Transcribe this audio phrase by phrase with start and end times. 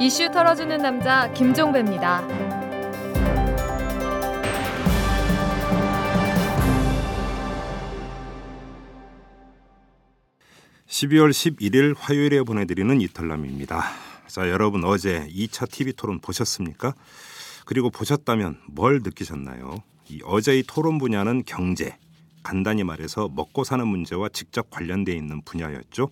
[0.00, 2.24] 이슈 털어주는 남자 김종배입니다.
[10.86, 13.82] 12월 11일 화요일에 보내드리는 이털남입니다.
[14.28, 16.94] 자, 여러분 어제 2차 TV 토론 보셨습니까?
[17.64, 19.82] 그리고 보셨다면 뭘 느끼셨나요?
[20.10, 21.98] 이 어제의 토론 분야는 경제,
[22.44, 26.08] 간단히 말해서 먹고 사는 문제와 직접 관련돼 있는 분야였죠.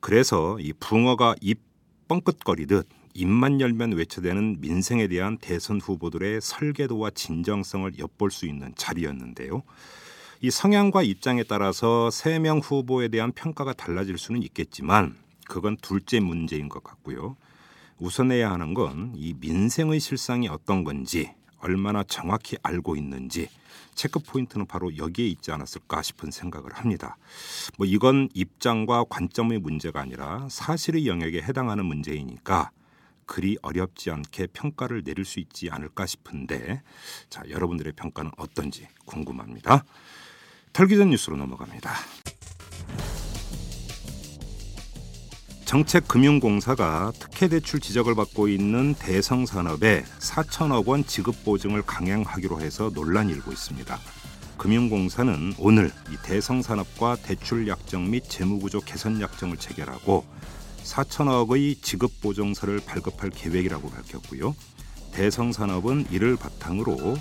[0.00, 1.69] 그래서 이 붕어가 입
[2.10, 9.62] 뻥끗거리듯 입만 열면 외쳐대는 민생에 대한 대선 후보들의 설계도와 진정성을 엿볼 수 있는 자리였는데요.
[10.40, 15.14] 이 성향과 입장에 따라서 세 명 후보에 대한 평가가 달라질 수는 있겠지만
[15.46, 17.36] 그건 둘째 문제인 것 같고요.
[17.98, 21.30] 우선해야 하는 건 이 민생의 실상이 어떤 건지
[21.60, 23.48] 얼마나 정확히 알고 있는지
[24.00, 27.18] 체크 포인트는 바로 여기에 있지 않았을까 싶은 생각을 합니다.
[27.76, 32.70] 뭐 이건 입장과 관점의 문제가 아니라 사실의 영역에 해당하는 문제이니까
[33.26, 36.80] 그리 어렵지 않게 평가를 내릴 수 있지 않을까 싶은데
[37.28, 39.84] 자 여러분들의 평가는 어떤지 궁금합니다.
[40.72, 41.92] 털기 전 뉴스로 넘어갑니다.
[45.70, 53.52] 정책금융공사가 특혜대출 지적을 받고 있는 대성 산업에 4천억 원 지급 보증을 강행하기로 해서 논란이 일고
[53.52, 53.96] 있습니다.
[54.58, 60.24] 금융공사는 오늘 이 대성 산업과 대출 약정 및 재무구조 개선 약정을 체결하고
[60.82, 64.56] 4천억의 지급 보증서를 발급할 계획이라고 밝혔고요.
[65.12, 67.16] 대성산업은 이를 바탕으로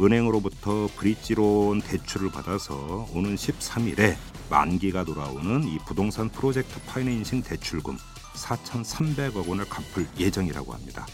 [0.00, 4.16] 은행으로부터 브릿지론 대출을 받아서 오는 13일에
[4.48, 7.96] 만기가 돌아오는 이 부동산 프로젝트 파이낸싱 대출금
[8.34, 11.06] 4,300억 원을 갚을 예정이라고 합니다.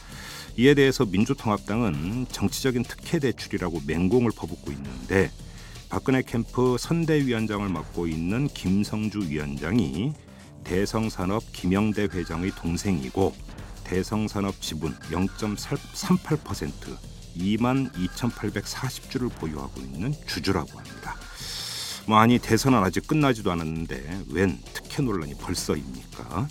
[0.56, 5.30] 이에 대해서 민주통합당은 정치적인 특혜 대출이라고 맹공을 퍼붓고 있는데
[5.88, 10.12] 박근혜 캠프 선대위원장을 맡고 있는 김성주 위원장이
[10.62, 13.34] 대성산업 김영대 회장의 동생이고
[13.84, 21.16] 대성산업 지분 0.38% 2만 2,840주를 보유하고 있는 주주라고 합니다.
[22.06, 26.48] 뭐 아니 대선은 아직 끝나지도 않았는데 웬 특혜 논란이 벌써입니까?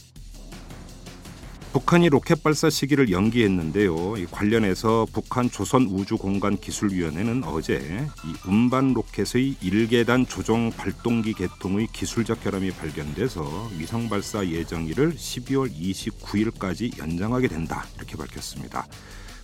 [1.74, 4.18] 북한이 로켓 발사 시기를 연기했는데요.
[4.18, 13.72] 이 관련해서 북한 조선우주공간기술위원회는 어제 이 운반 로켓의 1계단 조종 발동기 계통의 기술적 결함이 발견돼서
[13.76, 18.86] 위성 발사 예정일을 12월 29일까지 연장하게 된다 이렇게 밝혔습니다.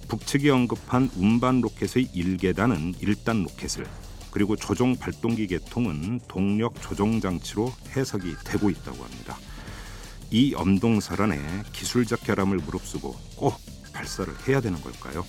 [0.09, 3.86] 북측이 언급한 운반 로켓의 1계단은 1단 로켓을
[4.31, 9.38] 그리고 조종 발동기 계통은 동력 조종 장치로 해석이 되고 있다고 합니다.
[10.31, 11.40] 이 엄동설안에
[11.72, 13.56] 기술적 결함을 무릅쓰고 꼭
[13.94, 15.25] 발사를 해야 되는 걸까요?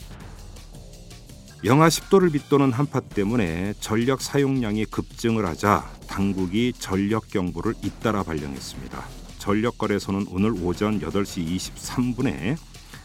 [1.64, 9.04] 영하 10도를 빗도는 한파 때문에 전력 사용량이 급증을 하자 당국이 전력 경보를 잇따라 발령했습니다.
[9.38, 12.56] 전력 거래소는 오늘 오전 8시 23분에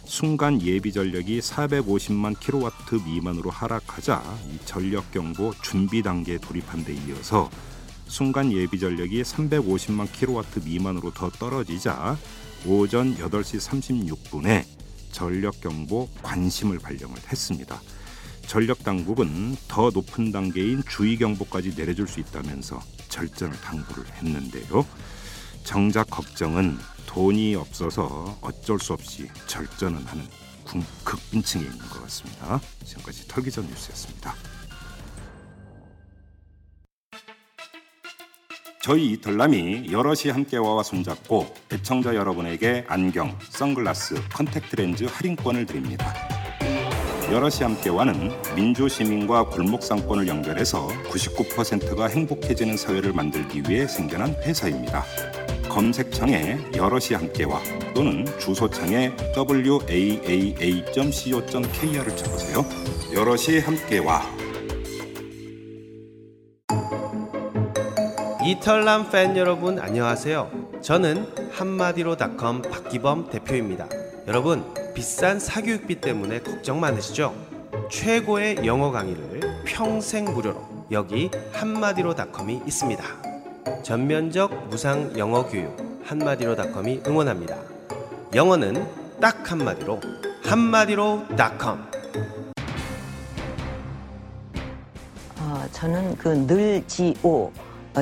[0.06, 7.50] 순간 예비 전력이 450만 킬로와트 미만으로 하락하자 이 전력 경보 준비 단계에 돌입한 데 이어서
[8.08, 12.18] 순간 예비 전력이 350만 킬로와트 미만으로 더 떨어지자
[12.68, 14.64] 오전 8시 36분에
[15.12, 17.82] 전력 경보 관심을 발령을 했습니다.
[18.46, 22.80] 전력 당국은 더 높은 단계인 주의 경보까지 내려질 수 있다면서
[23.10, 24.86] 절전을 당부를 했는데요.
[25.64, 30.26] 정작 걱정은 돈이 없어서 어쩔 수 없이 절전은 하는
[31.04, 32.60] 극빈층에 있는 것 같습니다.
[32.84, 34.34] 지금까지 털기전 뉴스였습니다.
[38.82, 46.14] 저희 이털남이 여럿이 함께와 손잡고 애청자 여러분에게 안경, 선글라스, 컨택트 렌즈 할인권을 드립니다.
[47.32, 55.04] 여럿이 함께 와는 민주시민과 골목상권을 연결해서 99%가 행복해지는 사회를 만들기 위해 생겨난 회사입니다.
[55.75, 57.62] 검색창에 여럿이 함께와
[57.94, 60.56] 또는 주소창에 waaa.co.kr을
[62.16, 62.66] 쳐보세요.
[63.13, 64.22] 여럿이 함께와
[68.46, 70.50] 이털남 팬 여러분 안녕하세요.
[70.81, 73.89] 저는 한마디로닷컴 박기범 대표입니다.
[74.27, 74.63] 여러분
[74.94, 77.36] 비싼 사교육비 때문에 걱정 많으시죠?
[77.92, 83.35] 최고의 영어 강의를 평생 무료로 여기 한마디로닷컴이 있습니다.
[83.83, 87.57] 전면적 무상 영어 교육 한마디로닷컴이 응원합니다.
[88.33, 88.85] 영어는
[89.19, 90.00] 딱 한마디로
[90.44, 91.89] 한마디로닷컴.
[95.39, 97.51] 어, 저는 그 늘지오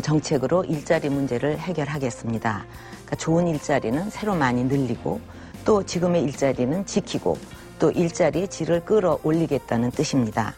[0.02, 2.66] 정책으로 일자리 문제를 해결하겠습니다.
[2.90, 5.22] 그러니까 좋은 일자리는 새로 많이 늘리고
[5.64, 7.38] 또 지금의 일자리는 지키고
[7.80, 10.56] 또 일자리의 질을 끌어올리겠다는 뜻입니다.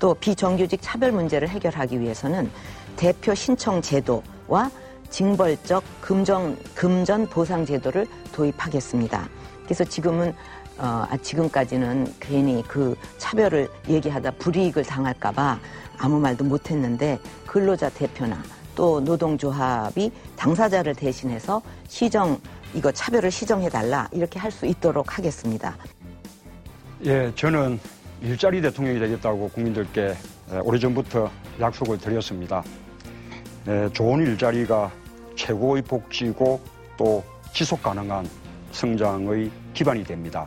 [0.00, 2.50] 또 비정규직 차별 문제를 해결하기 위해서는
[2.96, 4.70] 대표 신청 제도와
[5.10, 9.28] 징벌적 금전, 금전 보상 제도를 도입하겠습니다.
[9.64, 10.34] 그래서 지금은
[10.76, 15.60] 어, 아, 지금까지는 괜히 그 차별을 얘기하다 불이익을 당할까봐
[15.98, 18.42] 아무 말도 못했는데 근로자 대표나
[18.74, 22.40] 또 노동조합이 당사자를 대신해서 시정
[22.74, 25.76] 이거 차별을 시정해달라 이렇게 할 수 있도록 하겠습니다.
[27.04, 27.78] 예, 저는
[28.20, 30.14] 일자리 대통령이 되겠다고 국민들께
[30.62, 31.30] 오래전부터
[31.60, 32.64] 약속을 드렸습니다.
[33.66, 34.92] 예, 좋은 일자리가
[35.36, 36.60] 최고의 복지고
[36.98, 37.24] 또
[37.54, 38.28] 지속 가능한
[38.72, 40.46] 성장의 기반이 됩니다.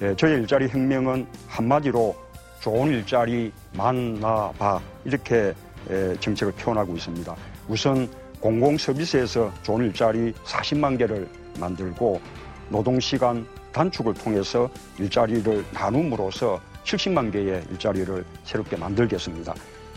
[0.00, 2.14] 예, 저의 일자리 혁명은 한마디로
[2.60, 5.54] 좋은 일자리 만나봐 이렇게
[5.90, 7.34] 예, 정책을 표현하고 있습니다.
[7.68, 8.08] 우선
[8.38, 11.28] 공공 서비스에서 좋은 일자리 40만 개를
[11.58, 12.20] 만들고
[12.68, 14.70] 노동 시간 단축을 통해서
[15.00, 19.52] 일자리를 나눔으로써 70만 개의 일자리를 새롭게 만들겠습니다.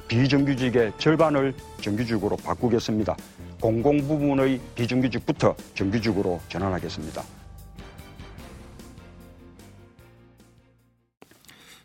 [0.08, 3.16] 비정규직의 절반을 정규직으로 바꾸겠습니다.
[3.60, 7.24] 공공 부분의 비정규직부터 정규직으로 전환하겠습니다.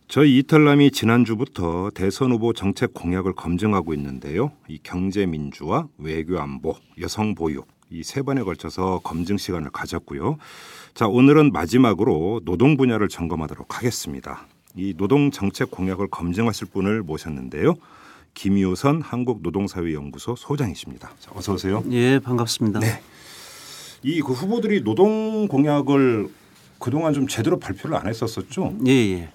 [0.09, 4.53] 저희 이탈남이 지난주부터 대선 후보 정책 공약을 검증하고 있는데요.
[4.69, 10.39] 이 경제 민주화, 외교 안보, 여성 보육 이 세 번에 걸쳐서 검증 시간을 가졌고요.
[10.95, 14.47] 자, 오늘은 마지막으로 노동 분야를 점검하도록 하겠습니다.
[14.75, 17.75] 이 노동 정책 공약을 검증하실 분을 모셨는데요.
[18.35, 21.11] 김유선 한국노동사회연구소 소장이십니다.
[21.19, 21.83] 자, 어서 오세요.
[21.91, 22.81] 예, 반갑습니다.
[22.81, 23.01] 네.
[24.03, 26.29] 이 그 후보들이 노동 공약을
[26.79, 28.75] 그동안 좀 제대로 발표를 안 했었었죠.
[28.87, 29.29] 예, 예.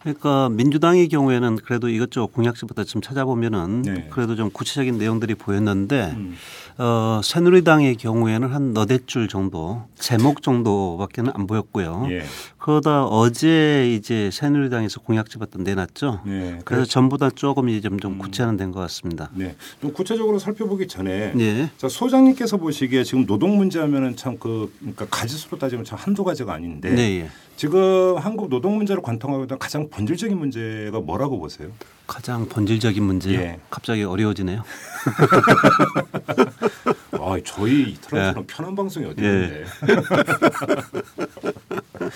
[0.00, 4.08] 그러니까 민주당의 경우에는 그래도 이것저것 공약집부터 좀 찾아보면은 네.
[4.10, 6.36] 그래도 좀 구체적인 내용들이 보였는데 음.
[6.78, 12.06] 어, 새누리당의 경우에는 한 너댓 줄 정도 제목 정도밖에는 안 보였고요.
[12.10, 12.22] 예.
[12.66, 16.22] 그러다 어제 이제 새누리당에서 공약집부터 내놨죠.
[16.26, 16.58] 네.
[16.64, 18.18] 그래서 전부 다 조금 이제 좀, 좀 음.
[18.18, 19.30] 구체화된 것 같습니다.
[19.34, 19.54] 네.
[19.80, 21.70] 좀 구체적으로 살펴보기 전에 예.
[21.78, 26.52] 자, 소장님께서 보시기에 지금 노동 문제 하면은 참 그 그러니까 가지수로 따지면 참 한두 가지가
[26.52, 27.30] 아닌데 네, 예.
[27.56, 31.68] 지금 한국 노동 문제를 관통하고 있는 가장 본질적인 문제가 뭐라고 보세요?
[32.06, 33.32] 가장 본질적인 문제.
[33.32, 33.60] 예.
[33.70, 34.62] 갑자기 어려워지네요.
[37.26, 38.46] 아, 저희 이탈한테는 예.
[38.46, 39.64] 편한 방송이 어디 있는데.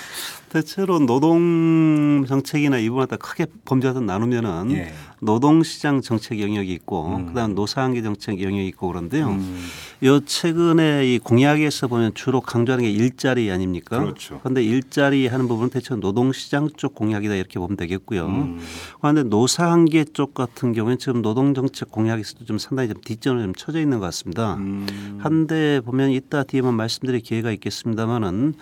[0.50, 4.94] 대체로 노동 정책이나 다 크게 범죄하듯 나누면은 예.
[5.20, 7.26] 노동시장 정책 영역이 있고 음.
[7.26, 9.28] 그다음 노사관계 정책 영역이 있고 그런데요.
[9.28, 9.66] 음,
[10.04, 14.00] 요 최근에 이 공약에서 보면 주로 강조하는 게 일자리 아닙니까?
[14.00, 14.40] 그렇죠.
[14.42, 18.26] 그런데 일자리 하는 부분은 대체 노동시장 쪽 공약이다 이렇게 보면 되겠고요.
[18.26, 18.60] 음,
[19.00, 23.98] 그런데 노사관계 쪽 같은 경우에는 지금 노동정책 공약에서도 좀 상당히 좀 뒷전을 좀 쳐져 있는
[23.98, 24.54] 것 같습니다.
[24.54, 25.18] 음.
[25.20, 28.54] 한데 보면 이따 뒤에만 말씀드릴 기회가 있겠습니다만은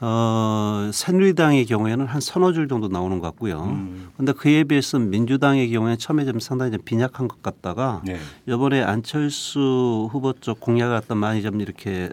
[0.00, 3.64] 어, 새누리당의 경우에는 한 서너 줄 정도 나오는 것 같고요.
[3.64, 4.10] 음.
[4.14, 8.18] 그런데 그에 비해서 민주당의 경우에는 처음에 좀 상당히 좀 빈약한 것 같다가 네.
[8.46, 12.10] 이번에 안철수 후보 쪽 공약을 갖다 많이 좀 이렇게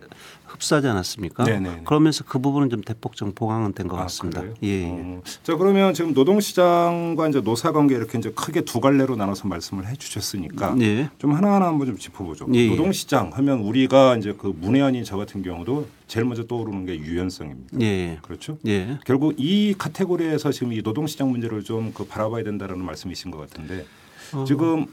[0.51, 1.43] 흡수하지 않았습니까?
[1.43, 1.81] 네네네.
[1.85, 4.41] 그러면서 그 부분은 좀 대폭 좀 보강은 된것 아, 같습니다.
[4.41, 4.55] 그래요?
[4.63, 4.87] 예, 예.
[4.89, 5.21] 어.
[5.43, 11.09] 자 그러면 지금 노동시장과 이제 노사관계 이렇게 이제 크게 두 갈래로 나눠서 말씀을 해주셨으니까 예.
[11.17, 12.47] 좀 하나하나 한번 좀 짚어보죠.
[12.53, 12.69] 예, 예.
[12.69, 17.77] 노동시장 하면 우리가 이제 그 문외한인 저 같은 경우도 제일 먼저 떠오르는 게 유연성입니다.
[17.81, 18.19] 예, 예.
[18.21, 18.57] 그렇죠?
[18.67, 18.97] 예.
[19.05, 23.85] 결국 이 카테고리에서 지금 이 노동시장 문제를 좀 그 바라봐야 된다라는 말씀이신 것 같은데
[24.33, 24.45] 어.
[24.45, 24.85] 지금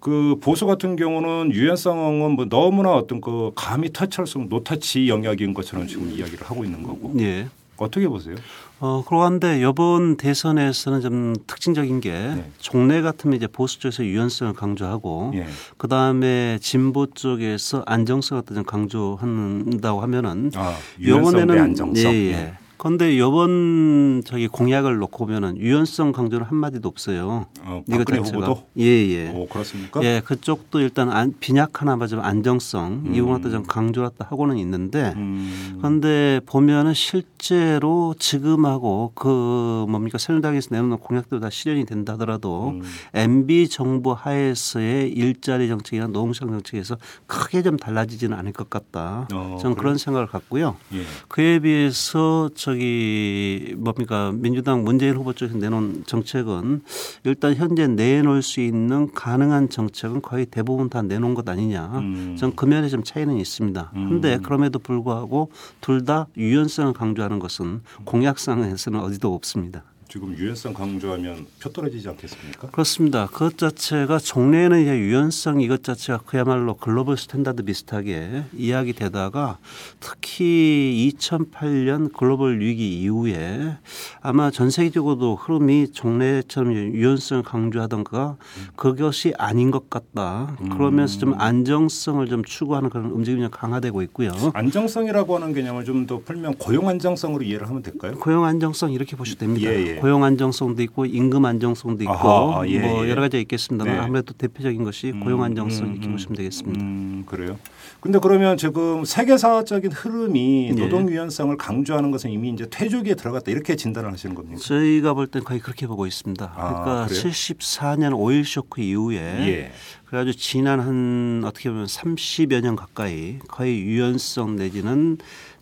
[0.00, 5.54] 그 보수 같은 경우는 유연성은 뭐 너무나 어떤 그 감히 터치할 수 없는 노터치 영역인
[5.54, 7.48] 것처럼 지금 이야기를 하고 있는 거고 예.
[7.76, 8.34] 어떻게 보세요?
[8.80, 12.50] 어, 그런데 이번 대선에서는 좀 특징적인 게 네.
[12.58, 15.46] 종래 같으면 이제 보수 쪽에서 유연성을 강조하고 예.
[15.76, 22.12] 그 다음에 진보 쪽에서 안정성을 좀 강조한다고 하면은 아, 유연성 대 안정성.
[22.12, 22.32] 예, 예.
[22.32, 22.54] 네.
[22.78, 27.46] 그런데 이번 저기 공약을 놓고 보면은 유연성 강조는 한 마디도 없어요.
[27.62, 28.20] 어, 박근혜.
[28.20, 29.32] 후보도 예, 예.
[29.34, 30.02] 오 그렇습니까?
[30.04, 35.76] 예, 그쪽도 일단 안, 빈약하나마 좀 안정성 이 부분 갖다 좀 강조했다 하고는 있는데 음,
[35.78, 42.82] 그런데 보면은 실제로 지금하고 그 뭡니까 새누리당에서 내놓는 공약도 다 실현이 된다 하더라도 음.
[43.12, 49.26] MB 정부 하에서의 일자리 정책이나 노동시장 정책에서 크게 좀 달라지지는 않을 것 같다.
[49.32, 49.74] 어, 저는 그래요?
[49.74, 50.76] 그런 생각을 갖고요.
[50.94, 51.02] 예.
[51.26, 56.82] 그에 비해서 저기 뭡니까 민주당 문재인 후보 쪽에서 내놓은 정책은
[57.24, 61.86] 일단 현재 내놓을 수 있는 가능한 정책은 거의 대부분 다 내놓은 것 아니냐.
[61.98, 62.36] 음.
[62.38, 63.90] 전그 면에 좀 차이는 있습니다.
[63.94, 69.82] 그런데 그럼에도 불구하고 둘 다 유연성을 강조하는 것은 공약상에서는 어디도 없습니다.
[70.10, 72.68] 지금 유연성 강조하면 표 떨어지지 않겠습니까?
[72.70, 73.26] 그렇습니다.
[73.26, 79.58] 그것 자체가 종래에는 이제 유연성 이것 자체가 그야말로 global standard 비슷하게 이야기 되다가
[80.00, 83.76] 특히 2008년 글로벌 위기 이후에
[84.22, 88.36] 아마 전 세계적으로도 흐름이 종래처럼 유연성을 강조하던가
[88.76, 90.56] 그것이 아닌 것 같다.
[90.72, 94.30] 그러면서 좀 안정성을 좀 추구하는 그런 움직임이 좀 강화되고 있고요.
[94.54, 98.14] 안정성이라고 하는 개념을 좀 더 풀면 고용 안정성으로 이해를 하면 될까요?
[98.14, 99.68] 고용 안정성 이렇게 보셔도 됩니다.
[99.68, 99.97] 예, 예.
[100.00, 103.10] 고용 안정성도 있고 임금 안정성도 있고 아하, 아, 예, 뭐 예.
[103.10, 104.00] 여러 가지가 있겠습니다만 네.
[104.00, 106.80] 아무래도 대표적인 것이 고용 안정성 음, 이렇게 음, 보시면 되겠습니다.
[106.82, 107.58] 음, 그래요.
[108.00, 110.72] 근데 그러면 지금 세계사적인 흐름이 예.
[110.80, 114.60] 노동 유연성을 강조하는 것은 이미 이제 퇴조기에 들어갔다 이렇게 진단을 하시는 겁니까?
[114.60, 116.52] 저희가 볼 땐 거의 그렇게 보고 있습니다.
[116.56, 117.22] 아, 그러니까 그래요?
[117.22, 119.72] 74년 오일 쇼크 이후에 예.
[120.06, 125.18] 그래가지고 지난 한 어떻게 보면 30여 년 가까이 거의 유연성 내지는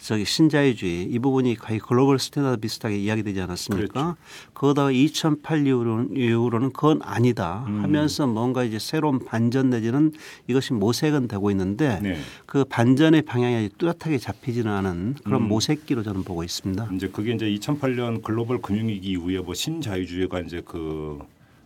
[0.06, 3.92] 저기 신자유주의 이 부분이 거의 global standard 비슷하게 이야기되지 않았습니까?
[3.92, 4.16] 그렇죠.
[4.54, 7.82] 그러다가 2008 이후로는, 이후로는 그건 아니다 음.
[7.82, 10.12] 하면서 뭔가 이제 새로운 반전 내지는
[10.46, 12.18] 이것이 모색은 되고 있는데 네.
[12.46, 15.48] 그 반전의 방향이 뚜렷하게 잡히지는 않은 그런 음.
[15.48, 16.88] 모색기로 저는 보고 있습니다.
[16.94, 21.18] 이제 그게 이제 2008년 글로벌 금융위기 이후에 뭐 신자유주의가 이제 그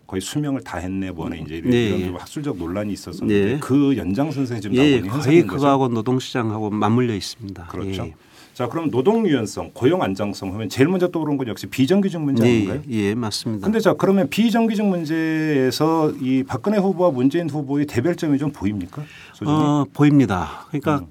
[0.07, 2.07] 거의 수명을 다 했네 뭐네 이제 이런, 네, 예.
[2.07, 3.61] 좀 학술적 논란이 있었었는데 네.
[3.61, 5.57] 그 연장선상에 지금 예, 나오는 거의 현상인 거죠.
[5.57, 7.67] 그거하고 노동시장하고 맞물려 있습니다.
[7.67, 8.07] 그렇죠.
[8.07, 8.15] 예.
[8.61, 12.57] 자 그럼 노동 유연성, 고용 안정성 하면 제일 먼저 떠오르는 건 역시 비정규직 문제 예,
[12.57, 12.83] 아닌가요?
[12.91, 13.65] 예, 맞습니다.
[13.65, 19.03] 근데 자 그러면 비정규직 문제에서 이 박근혜 후보와 문재인 후보의 대별점이 좀 보입니까?
[19.33, 19.65] 소장님?
[19.65, 20.67] 어, 보입니다.
[20.69, 21.07] 그러니까 음.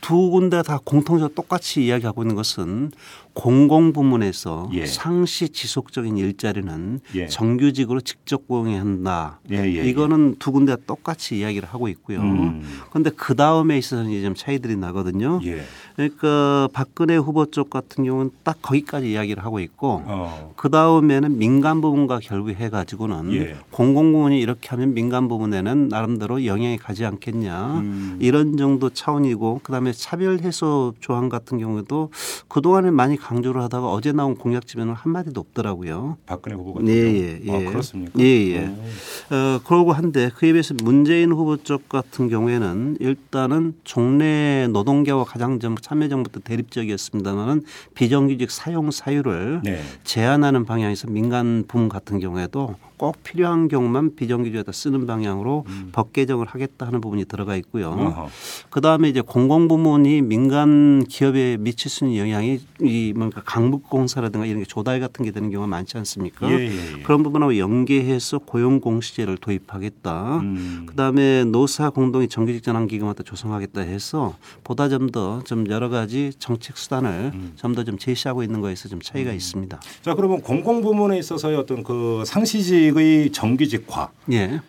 [0.00, 2.92] 두 군데 다 공통적으로 똑같이 이야기하고 있는 것은
[3.34, 4.86] 공공 부문에서 예.
[4.86, 7.26] 상시 지속적인 일자리는 예.
[7.26, 9.40] 정규직으로 직접 고용해야 한다.
[9.50, 9.88] 예, 예, 예.
[9.88, 12.20] 이거는 두 군데 다 똑같이 이야기를 하고 있고요.
[12.20, 12.62] 음.
[12.90, 15.40] 그런데 그 다음에 있어서는 이제 좀 차이들이 나거든요.
[15.44, 15.62] 예.
[15.96, 20.52] 그러니까 박근혜 후보 쪽 같은 경우는 딱 거기까지 이야기를 하고 있고 어.
[20.56, 23.56] 그 다음에는 민간 부분과 결부해 가지고는 예.
[23.70, 28.18] 공공 부문이 이렇게 하면 민간 부분에는 나름대로 영향이 가지 않겠냐 음.
[28.20, 32.10] 이런 정도 차원이고 그 다음에 차별 해소 조항 같은 경우에도
[32.48, 36.18] 그 동안에 많이 강조를 하다가 어제 나온 공약집에는 한 마디도 없더라고요.
[36.26, 37.40] 박근혜 후보 같은 예.
[37.42, 38.12] 예, 아, 그렇습니까?
[38.20, 38.66] 예, 예.
[38.66, 39.34] 오.
[39.34, 45.74] 어, 그러고 한데 그에 비해서 문재인 후보 쪽 같은 경우에는 일단은 종래 노동계와 가장 좀
[45.78, 47.62] 참여정부터 대립적이었습니다만은
[47.94, 49.80] 비정규직 사용 사유를 네.
[50.04, 56.86] 제한하는 방향에서 민간 부문 같은 경우에도 꼭 필요한 경우만 비정규직에다 쓰는 방향으로 법 개정을 하겠다
[56.86, 57.92] 하는 부분이 들어가 있고요.
[57.92, 58.06] 음.
[58.06, 58.28] 어허.
[58.70, 64.64] 그 다음에 이제 공공부문이 민간 기업에 미칠 수 있는 영향이 이 뭔가 강북공사라든가 이런 게
[64.64, 66.50] 조달 같은 게 되는 경우가 많지 않습니까?
[66.50, 66.66] 예, 예,
[66.98, 67.02] 예.
[67.02, 70.38] 그런 부분하고 연계해서 고용공시제를 도입하겠다.
[70.38, 70.86] 음.
[70.86, 74.34] 그 다음에 노사 공동의 정규직 전환 기금을 조성하겠다 해서
[74.64, 77.52] 보다 좀 더 좀 여러 가지 정책 수단을 음.
[77.56, 79.78] 좀더 좀 제시하고 있는 거에서 좀 차이가 있습니다.
[80.00, 84.60] 자 그러면 공공 부문에 있어서의 어떤 그 상시직 의 정규직화 예.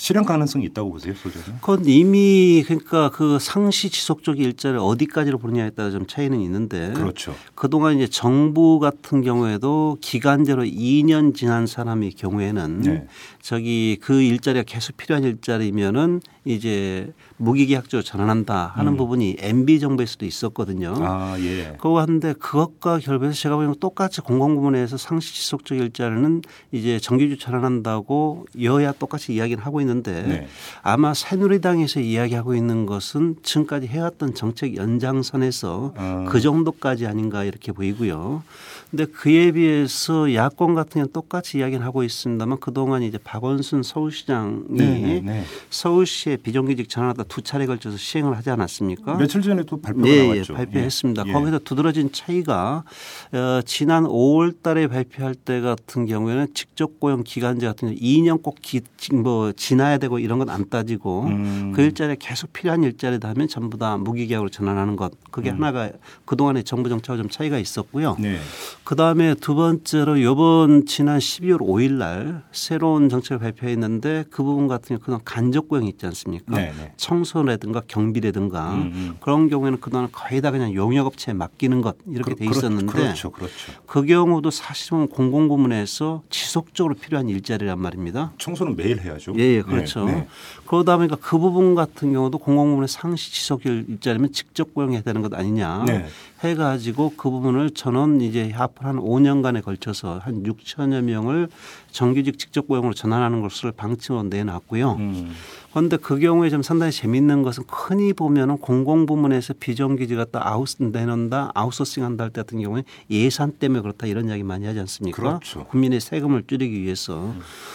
[0.00, 1.60] 실현 가능성이 있다고 보세요, 소장님?
[1.60, 7.36] 그건 이미 그러니까 그 상시 지속적 일자를 어디까지로 보느냐에 따라 좀 차이는 있는데 그렇죠.
[7.54, 13.06] 그동안 이제 정부 같은 경우에도 기간제로 2년 지난 사람의 경우에는 네.
[13.42, 18.96] 저기 그 일자리가 계속 필요한 일자리면은 이제 무기계약적으로 전환한다 하는 음.
[18.98, 20.94] 부분이 MB 정부에서도 있었거든요.
[20.98, 21.74] 아 예.
[21.78, 28.92] 그거 하는데 그것과 결부해서 제가 보기엔 똑같이 공공부문에서 상시 지속적 일자리는 이제 정규직 전환한다고 여야
[28.92, 30.48] 똑같이 이야기를 하고 있는데 네.
[30.82, 36.26] 아마 새누리당에서 이야기하고 있는 것은 지금까지 해왔던 정책 연장선에서 아.
[36.28, 38.42] 그 정도까지 아닌가 이렇게 보이고요.
[38.90, 44.98] 근데 그에 비해서 야권 같은 경우는 똑같이 이야기를 하고 있습니다만 그동안 이제 박원순 서울시장이 네,
[44.98, 45.44] 네, 네.
[45.70, 49.14] 서울시에 비정규직 전환하다 두 차례 걸쳐서 시행을 하지 않았습니까?
[49.14, 50.52] 며칠 전에 또 발표가 네, 나왔죠.
[50.52, 51.24] 예, 발표했습니다.
[51.28, 51.32] 예.
[51.32, 52.84] 거기서 두드러진 차이가
[53.32, 58.56] 어, 지난 5월 달에 발표할 때 같은 경우에는 직접 고용 기간제 같은 경우 2년 꼭
[58.60, 58.82] 기,
[59.14, 61.72] 뭐 지나야 되고 이런 건 안 따지고 음.
[61.74, 65.12] 그 일자리에 계속 필요한 일자리다 하면 전부 다 무기계약으로 전환하는 것.
[65.30, 65.90] 그게 하나가
[66.24, 68.16] 그동안의 정부 정책과 좀 차이가 있었고요.
[68.18, 68.38] 네.
[68.82, 74.88] 그 다음에 두 번째로 이번 지난 12월 5일 날 새로운 정책을 발표했는데 그 부분 같은
[74.96, 76.56] 경우 그동안 간접 고용이 있지 않습니까?
[76.56, 76.92] 네, 네.
[76.96, 79.16] 청 소라든가 경비라든가 음, 음.
[79.20, 83.72] 그런 경우에는 그동안 거의 다 그냥 용역업체에 맡기는 것 이렇게 돼 그렇- 있었는데 그렇죠, 그렇죠.
[83.86, 88.32] 그 경우도 사실은 공공부문에서 지속적으로 필요한 일자리란 말입니다.
[88.38, 89.34] 청소는 매일 해야죠.
[89.38, 90.04] 예, 예, 그렇죠.
[90.04, 90.28] 네, 네.
[90.70, 95.82] 그러다 보니까 그 부분 같은 경우도 공공부문의 상시 지속 일자리면 직접 고용해야 되는 것 아니냐
[95.84, 96.06] 네.
[96.44, 101.48] 해가지고 그 부분을 저는 이제 앞으로 한 5년간에 걸쳐서 한 6천여 명을
[101.90, 104.92] 정규직 직접 고용으로 전환하는 것을 방침으로 내놨고요.
[104.92, 105.32] 음.
[105.70, 112.04] 그런데 그 경우에 좀 상당히 재밌는 것은 흔히 보면은 공공부문에서 비정규직을 갖다 아웃 내놓는다, 아웃소싱
[112.04, 115.16] 한다 할 때 같은 경우에 예산 때문에 그렇다 이런 이야기 많이 하지 않습니까?
[115.16, 115.64] 그렇죠.
[115.66, 117.34] 국민의 세금을 줄이기 위해서.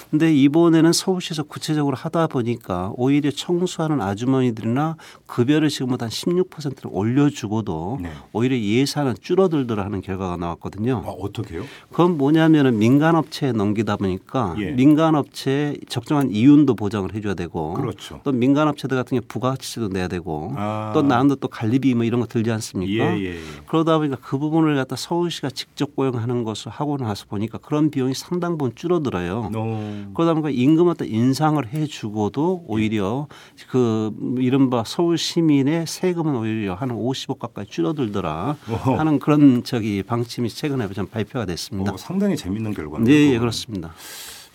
[0.10, 8.12] 근데 이번에는 서울시에서 구체적으로 하다 보니까 오히려 청소하는 아주머니들이나 급여를 지금보다 한 16%를 올려주고도 네.
[8.34, 11.04] 오히려 예산은 줄어들더라 하는 결과가 나왔거든요.
[11.06, 11.64] 아, 어떻게요?
[11.92, 14.72] 그건 뭐냐면은 민간업체에 넘기다 보니까 예.
[14.72, 18.22] 민간업체에 적정한 이윤도 보장을 해줘야 되고 그렇죠.
[18.24, 20.92] 또 민간업체들 같은 경우 부가가치세도 내야 되고 아.
[20.94, 23.18] 또 나름대로 또 관리비 뭐 이런 거 들지 않습니까?
[23.18, 23.40] 예, 예, 예.
[23.68, 28.58] 그러다 보니까 그 부분을 갖다 서울시가 직접 고용하는 것을 하고 나서 보니까 그런 비용이 상당
[28.58, 29.52] 부분 줄어들어요.
[29.56, 30.12] 어.
[30.14, 33.28] 그러다 보니까 임금 어떤 인상을 해주고도 오히려
[33.70, 38.96] 그 이른바 서울 시민의 세금은 오히려 한 50억 가까이 줄어들더라 어허.
[38.96, 41.94] 하는 그런 저기 방침이 최근에 좀 발표가 됐습니다.
[41.94, 43.06] 어, 상당히 재밌는 결과네요.
[43.06, 43.40] 네, 예.
[43.40, 43.94] 그렇습니다.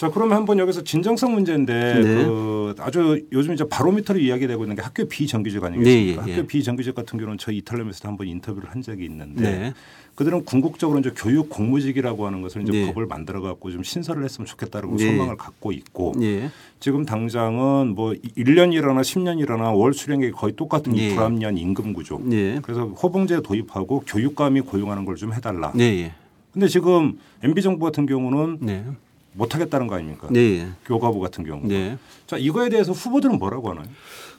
[0.01, 2.25] 자, 그러면 한번 여기서 진정성 문제인데 네.
[2.25, 6.23] 그 아주 요즘 이제 바로미터로 이야기되고 있는 게 학교 비정규직 아니겠습니까?
[6.23, 6.37] 네, 예, 예.
[6.37, 9.75] 학교 비정규직 같은 경우는 저희 이탈리아에서도 한번 인터뷰를 한 적이 있는데 네.
[10.21, 12.87] 그들은 궁극적으로 이제 교육 공무직이라고 하는 것을 이제 네.
[12.89, 15.07] 법을 만들어 갖고 좀 신설을 했으면 좋겠다는 네.
[15.07, 16.51] 소망을 갖고 있고 예.
[16.79, 21.15] 지금 당장은 뭐 1년 일하나 10년 일하나 월 수령액이 거의 똑같은 이 예.
[21.15, 22.21] 불합리한 임금 구조.
[22.33, 22.61] 예.
[22.63, 25.73] 그래서 호봉제 도입하고 교육감이 고용하는 걸 좀 해달라.
[25.75, 26.13] 네, 예.
[26.53, 28.85] 근데 지금 MB 정부 같은 경우는 네.
[29.33, 30.29] 못하겠다는 거 아닙니까?
[30.31, 30.41] 네.
[30.41, 30.69] 예.
[30.85, 31.67] 교과부 같은 경우.
[31.67, 31.97] 네.
[32.27, 33.87] 자 이거에 대해서 후보들은 뭐라고 하나요?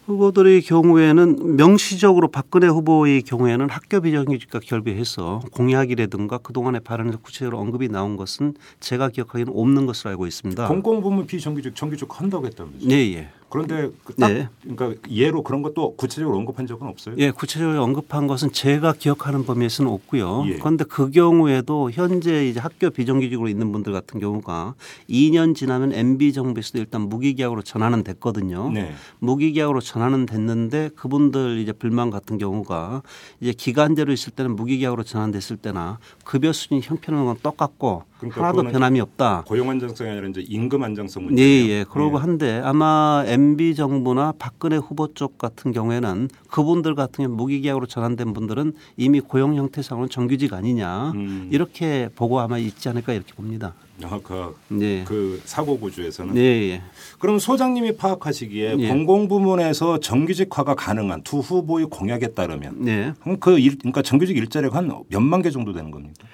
[0.05, 8.17] 후보들의 경우에는 명시적으로 박근혜 후보의 경우에는 학교 비정규직과 결비해서 공약이라든가 그동안의 발언에서 구체적으로 언급이 나온
[8.17, 10.67] 것은 제가 기억하기에는 없는 것으로 알고 있습니다.
[10.67, 12.89] 공공부문 비정규직 정규직 한다고 했다면서요?
[12.89, 13.29] 네, 예.
[13.51, 14.49] 그런데 그딱 네.
[14.63, 17.15] 그러니까 예로 그런 것도 구체적으로 언급한 적은 없어요?
[17.17, 20.45] 예, 구체적으로 언급한 것은 제가 기억하는 범위에서는 없고요.
[20.47, 20.55] 예.
[20.57, 24.75] 그런데 그 경우에도 현재 이제 학교 비정규직으로 있는 분들 같은 경우가
[25.09, 28.71] 2년 지나면 MB 정부에서도 일단 무기계약으로 전환은 됐거든요.
[28.71, 28.93] 네.
[29.19, 33.01] 무기계약으로 전환은 됐는데 그분들 이제 불만 같은 경우가
[33.41, 39.43] 이제 기간제로 있을 때는 무기계약으로 전환됐을 때나 급여 수준이 형편은 똑같고 그러니까 하나도 변함이 없다.
[39.47, 41.41] 고용 안정성이 아니라 이제 임금 안정성 문제.
[41.41, 41.85] 예, 예.
[41.89, 48.33] 그러고 한데 아마 MB 정부나 박근혜 후보 쪽 같은 경우에는 그분들 같은 경우 무기계약으로 전환된
[48.33, 51.49] 분들은 이미 고용 형태상으로는 정규직 아니냐 음.
[51.51, 53.73] 이렇게 보고 아마 있지 않을까 이렇게 봅니다.
[54.03, 55.03] 아, 그, 네.
[55.07, 56.33] 그 사고 구조에서는.
[56.33, 56.81] 네, 예.
[57.19, 58.87] 그럼 소장님이 파악하시기에 예.
[58.87, 63.13] 공공부문에서 정규직화가 가능한 두 후보의 공약에 따르면 네.
[63.21, 66.27] 그럼 그 일, 그러니까 정규직 일자리가 한 몇만 개 정도 되는 겁니까?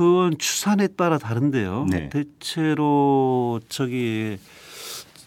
[0.00, 1.84] 그건 추산에 따라 다른데요.
[1.90, 2.08] 네.
[2.08, 4.38] 대체로 저기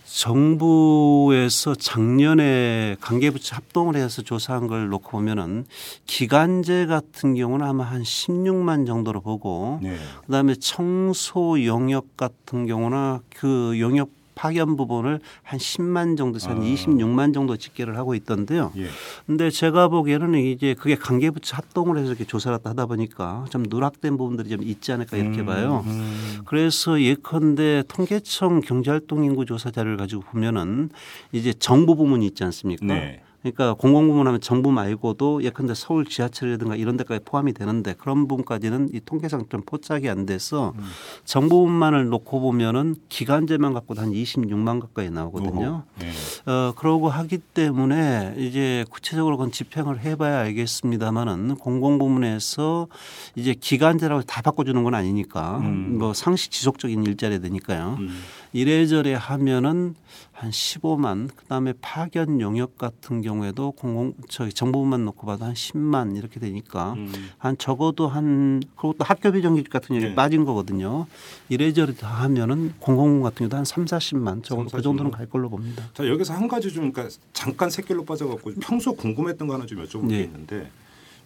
[0.04, 5.66] 정부에서 작년에 관계부처 합동을 해서 조사한 걸 놓고 보면은
[6.08, 9.96] 기간제 같은 경우는 아마 한 16만 정도로 보고 네.
[10.26, 14.10] 그다음에 청소 영역 같은 경우나 그 영역
[14.44, 16.62] 파견 부분을 한 10만 정도에서 한 아.
[16.62, 18.74] 26만 정도 집계를 하고 있던데요.
[18.76, 18.88] 예.
[19.26, 24.50] 근데 제가 보기에는 이제 그게 관계부처 합동을 해서 이렇게 조사를 하다 보니까 좀 누락된 부분들이
[24.50, 25.86] 좀 있지 않을까 이렇게 음, 봐요.
[25.88, 26.40] 음.
[26.44, 30.90] 그래서 예컨대 통계청 경제활동 인구 조사 자료를 가지고 보면은
[31.32, 32.86] 이제 정부 부문이 있지 않습니까?
[32.86, 33.22] 네.
[33.44, 39.02] 그러니까 공공부문 하면 정부 말고도 예컨대 서울 지하철이라든가 이런 데까지 포함이 되는데 그런 부분까지는 이
[39.02, 40.84] 통계상 좀 포착이 안 돼서 음.
[41.26, 45.84] 정부부문만을 놓고 보면은 기간제만 갖고도 한 26만 가까이 나오거든요.
[46.00, 46.12] 네.
[46.50, 52.88] 어, 그러고 하기 때문에 이제 구체적으로 그건 집행을 해봐야 알겠습니다만은 공공부문에서
[53.36, 55.98] 이제 기간제라고 다 바꿔주는 건 아니니까 음.
[56.00, 57.98] 뭐 상시 지속적인 일자리 되니까요.
[58.00, 58.10] 음.
[58.54, 59.96] 이래저래 하면은
[60.44, 66.42] 한 15만 그다음에 파견 용역 같은 경우에도 공공 저기 정부만 놓고 봐도 한 10만 이렇게
[66.42, 67.14] 되니까 음.
[67.38, 70.16] 한 적어도 한 그리고 또 학교 비 정규직 같은 경우에 네.
[70.16, 71.08] 빠진 거거든요.
[71.48, 75.14] 이래저래 다 하면은 공공부문 같은 경우도 한 3, 40만 저, 3, 그 정도는 40만.
[75.16, 75.90] 갈 걸로 봅니다.
[75.94, 79.82] 자 여기서 한 가지 좀 그러니까 잠깐 새길로 빠져 갖고 평소 궁금했던 거 하나 좀
[79.82, 80.24] 여쭤볼 게 네.
[80.24, 80.70] 있는데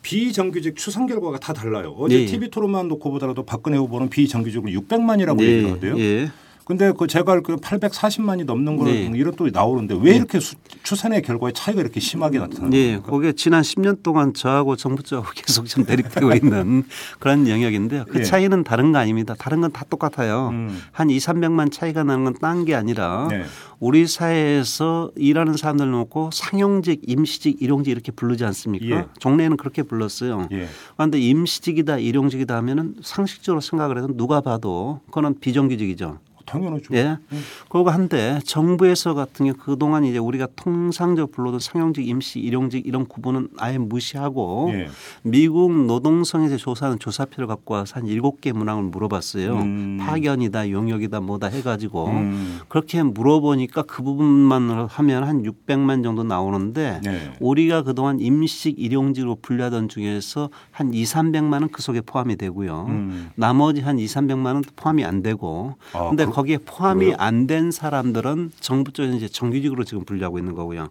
[0.03, 1.95] 비정규직 추산 결과가 다 달라요.
[1.97, 2.25] 어제 네.
[2.25, 5.97] TV 토론만 놓고 보더라도 박근혜 후보는 비정규직을 600만이라고 얘기를 하대요.
[5.97, 6.31] 예.
[6.67, 9.09] 근데 그 제가 알기로 840만이 넘는 거 네.
[9.13, 13.09] 이런 또 나오는데 왜 이렇게 수, 추산의 결과에 차이가 이렇게 심하게 나타나는 예, 겁니까?
[13.11, 16.83] 그게 지난 10년 동안 저하고 정부 쪽하고 계속 좀 대립되고 있는
[17.19, 18.03] 그런 영역인데요.
[18.09, 18.23] 그 예.
[18.23, 19.33] 차이는 다른 거 아닙니다.
[19.39, 20.49] 다른 건 다 똑같아요.
[20.49, 20.77] 음.
[20.91, 23.43] 한 2, 300만 차이가 나는 건 딴 게 아니라 네.
[23.79, 28.85] 우리 사회에서 일하는 사람들 놓고 상용직, 임시직, 일용직 이렇게 부르지 않습니까?
[28.87, 29.05] 예.
[29.19, 30.49] 종래에는 그렇게 불렀어요.
[30.51, 30.67] 예.
[30.95, 36.19] 그런데 임시직이다, 일용직이다 하면은 상식적으로 생각을 해서 누가 봐도 그거는 비정규직이죠.
[36.47, 36.95] 당연하죠.
[36.95, 37.17] 예.
[37.31, 37.43] 음.
[37.69, 43.49] 그리고 한데 정부에서 같은 경우 그동안 이제 우리가 통상적으로 불러던 상용직, 임시, 일용직 이런 구분은
[43.57, 44.87] 아예 무시하고 예.
[45.23, 49.53] 미국 노동성에서 조사하는 조사표를 갖고 와서 한 일곱 개 문항을 물어봤어요.
[49.55, 49.97] 음.
[49.99, 52.59] 파견이다, 용역이다, 뭐다 해가지고 음.
[52.69, 57.33] 그렇게 물어보니까 그 부분만 하면 한 600만 정도 나오는데 네.
[57.41, 62.85] 우리가 그동안 임식, 일용직으로 분류하던 중에서 한 2, 300만은 그 속에 포함이 되고요.
[62.87, 63.31] 음.
[63.35, 67.15] 나머지 한 2, 300만은 포함이 안 되고 아, 근데 그- 거기에 포함이?
[67.17, 70.89] 안 된 사람들은 정부 쪽에서 이제 정규직으로 지금 분류하고 있는 거고요.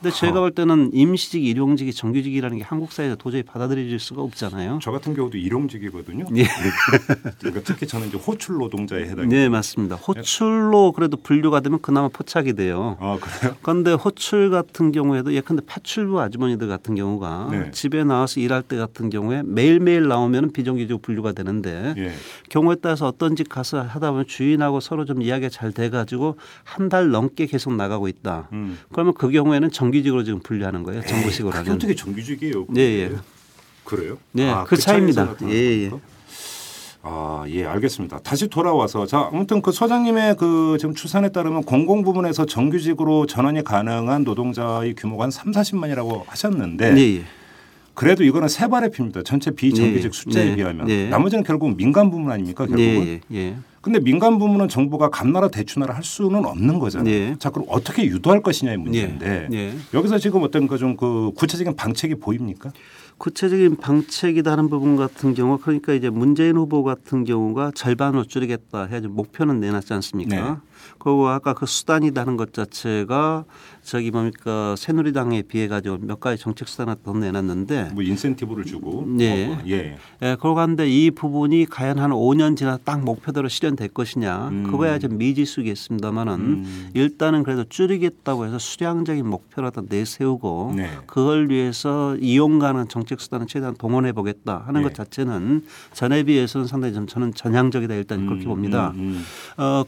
[0.00, 0.12] 근데 아.
[0.12, 4.78] 제가 볼 때는 임시직, 일용직이 정규직이라는 게 한국 사회에서 도저히 받아들여질 수가 없잖아요.
[4.82, 6.26] 저 같은 경우도 일용직이거든요.
[6.36, 6.44] 예.
[7.38, 9.28] 그러니까 특히 저는 이제 호출 노동자에 해당이.
[9.28, 9.96] 네, 맞습니다.
[9.96, 12.96] 호출로 그래도 분류가 되면 그나마 포착이 돼요.
[13.00, 13.56] 아 그래요?
[13.62, 17.70] 그런데 호출 같은 경우에도 예컨대 파출부 아주머니들 같은 경우가 네.
[17.70, 22.12] 집에 나와서 일할 때 같은 경우에 매일매일 나오면 비정규직 분류가 되는데 예.
[22.50, 27.10] 경우에 따라서 어떤 집 가서 하다 보면 주인하고 서로 좀 이야기가 잘 돼가지고 한 달
[27.10, 28.48] 넘게 계속 나가고 있다.
[28.52, 28.78] 음.
[28.92, 31.02] 그러면 그 경우에는 정 규직으로 지금 분류하는 거예요.
[31.02, 31.74] 정부식으로 하면.
[31.74, 32.66] 어떻게 정규직이에요?
[32.70, 33.12] 네, 예.
[33.84, 34.18] 그래요?
[34.32, 35.24] 네, 아, 그 차이입니다.
[35.24, 35.90] 차이에서 나타나는 예, 예.
[37.02, 38.18] 아, 예, 알겠습니다.
[38.18, 44.24] 다시 돌아와서 자, 아무튼 그 소장님의 그 지금 추산에 따르면 공공 부문에서 정규직으로 전환이 가능한
[44.24, 47.22] 노동자의 규모가 한 3, 40만이라고 하셨는데 네, 예.
[47.94, 49.22] 그래도 이거는 세 발의 피입니다.
[49.22, 51.08] 전체 비정규직 네, 숫자에 네, 비하면 네.
[51.08, 53.06] 나머지는 결국 민간 부문 아닙니까 결국은?
[53.06, 53.56] 예, 예, 예.
[53.86, 57.04] 근데 민간 부문은 정부가 감나라 대추나라 할 수는 없는 거잖아요.
[57.04, 57.36] 네.
[57.38, 59.74] 자, 그럼 어떻게 유도할 것이냐의 문제인데 예.
[59.94, 62.72] 여기서 지금 어떤 그좀그 구체적인 방책이 보입니까?
[63.18, 69.14] 구체적인 방책이다 하는 부분 같은 경우 그러니까 이제 문재인 후보 같은 경우가 절반으로 줄이겠다 해가지고
[69.14, 70.34] 목표는 내놨지 않습니까?
[70.34, 70.56] 네.
[70.98, 73.44] 그리고 아까 그 수단이다 하는 것 자체가
[73.82, 79.46] 저기 뭡니까 새누리당에 비해 가지고 몇 가지 정책 수단을 더 내놨는데 뭐 인센티브를 주고 네.
[79.46, 79.96] 뭐, 예.
[80.22, 84.62] 예, 그러고 한데 이 부분이 과연 한 5년 지나 딱 목표대로 실현될 것이냐 음.
[84.64, 86.90] 그거야 좀 미지수겠습니다만은 음.
[86.94, 90.90] 일단은 그래도 줄이겠다고 해서 수량적인 목표를 다 내세우고 네.
[91.06, 94.84] 그걸 위해서 이용 가능한 정책 수단을 최대한 동원해 보겠다 하는 예.
[94.84, 95.62] 것 자체는
[95.92, 98.92] 전에 비해서는 상당히 좀 저는 전향적이다 일단 그렇게 음, 봅니다.
[98.96, 99.24] 음,
[99.58, 99.62] 음.
[99.62, 99.84] 어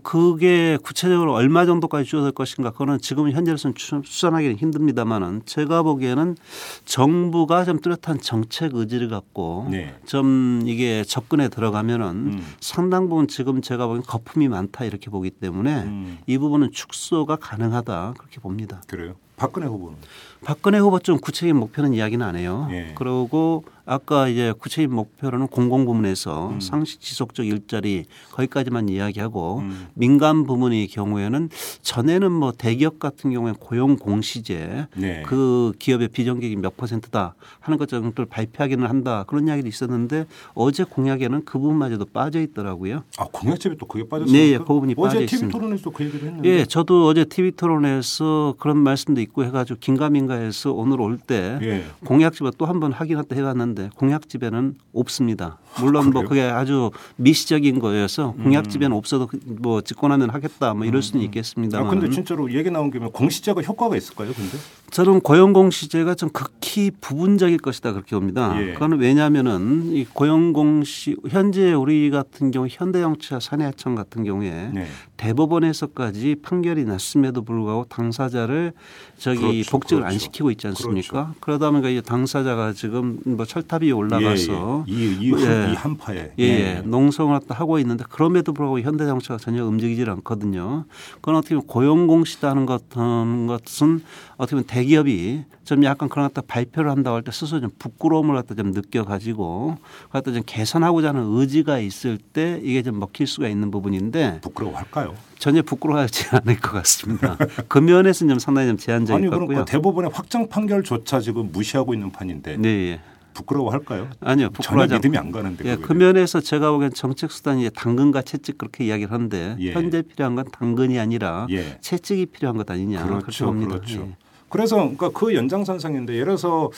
[0.00, 6.36] 그리고 그게 구체적으로 얼마 정도까지 줄어들 것인가 그거는 지금 현재로서는 추- 추산하기는 힘듭니다만은 제가 보기에는
[6.84, 9.94] 정부가 좀 뚜렷한 정책 의지를 갖고 네.
[10.06, 12.46] 좀 이게 접근에 들어가면은 음.
[12.60, 16.18] 상당 부분 지금 제가 보기엔 거품이 많다 이렇게 보기 때문에 음.
[16.26, 18.82] 이 부분은 축소가 가능하다 그렇게 봅니다.
[18.86, 19.14] 그래요.
[19.36, 19.96] 박근혜 후보는
[20.44, 22.68] 박근혜 후보 좀 구체적인 목표는 이야기는 안 해요.
[22.70, 22.92] 예.
[22.94, 26.60] 그리고 아까 이제 구체적인 목표로는 공공부문에서 음.
[26.60, 29.88] 상시 지속적 일자리 거기까지만 이야기하고 음.
[29.94, 31.48] 민간 부문의 경우에는
[31.82, 35.22] 전에는 뭐 대기업 같은 경우에 고용 공시제 네.
[35.26, 41.44] 그 기업의 비정규직이 몇 퍼센트다 하는 것 정도를 발표하기는 한다 그런 이야기도 있었는데 어제 공약에는
[41.44, 43.02] 그 부분마저도 빠져 있더라고요.
[43.18, 44.44] 아 공약집에 또 그게 빠졌습니까?
[44.44, 45.58] 네, 예, 그 부분이 어제 빠져 TV 있습니다.
[45.58, 46.48] 토론에서 그 얘기를 했는데.
[46.48, 51.84] 예, 저도 어제 TV 토론에서 그런 말씀도 있고 해가지고 긴가민가 해서 오늘 올때 예.
[52.04, 55.58] 공약집에 또한 번 확인했다 해봤는데 공약집에는 없습니다.
[55.78, 56.24] 물론 뭐 그래요?
[56.24, 56.28] 음.
[56.28, 62.10] 그게 아주 미시적인 거여서 공약집에는 없어도 그뭐 집권하면 하겠다 뭐 이럴 수는 아 있겠습니다만 근데
[62.10, 64.32] 진짜로 얘기 나온 김에 공시제가 효과가 있을까요?
[64.32, 64.56] 근데
[64.90, 68.54] 저는 고용공시제가 좀 극히 부분적일 것이다 그렇게 봅니다.
[68.60, 68.72] 예.
[68.72, 74.86] 그거는 왜냐하면은 이 고용공시 현재 우리 같은 경우 현대영차 사내하청 같은 경우에 네.
[75.16, 78.72] 대법원에서까지 판결이 났음에도 불구하고 당사자를
[79.18, 80.24] 저기 그렇죠, 복직을 안 그렇죠.
[80.24, 81.34] 시키고 있지 않습니까?
[81.40, 84.96] 그러다 보니까 이제 당사자가 지금 뭐 철탑 위에 올라가서 예, 예.
[84.96, 85.72] 이, 이, 한, 예.
[85.72, 86.82] 이 한파에 예, 예.
[86.84, 90.84] 농성을 갖다 하고 있는데 그럼에도 불구하고 현대자동차가 전혀 움직이질 않거든요.
[91.16, 94.02] 그건 어떻게 보면 고용공시다는 것은 것은
[94.40, 98.54] 어떻게 보면 대기업이 좀 약간 그런 갖다 발표를 한다고 할 때 스스로 좀 부끄러움을 갖다
[98.54, 99.76] 좀 느껴가지고
[100.10, 105.14] 갖다 좀 개선하고자 하는 의지가 있을 때 이게 좀 먹힐 수가 있는 부분인데 부끄러워할까요?
[105.38, 107.36] 전혀 부끄러워하지 않을 것 같습니다.
[107.68, 109.64] 그 면에서는 좀 상당히 좀 제한적일 아니 것 그러니까 같고요.
[109.66, 113.00] 대법원의 확정 판결조차 지금 무시하고 있는 판인데 네, 예.
[113.34, 114.08] 부끄러워할까요?
[114.20, 118.86] 아니요, 전혀 믿음이 안 가는데 예, 그 면에서 제가 보기엔 정책 수단이 당근과 채찍 그렇게
[118.86, 119.72] 이야기를 하는데 예.
[119.72, 121.78] 현재 필요한 건 당근이 아니라 예.
[121.82, 123.76] 채찍이 필요한 것 아니냐 그렇게 그렇죠, 봅니다.
[123.76, 124.00] 그렇죠.
[124.10, 124.16] 예.
[124.50, 126.70] 그래서 그러니까 그 연장선상인데 예를 들어서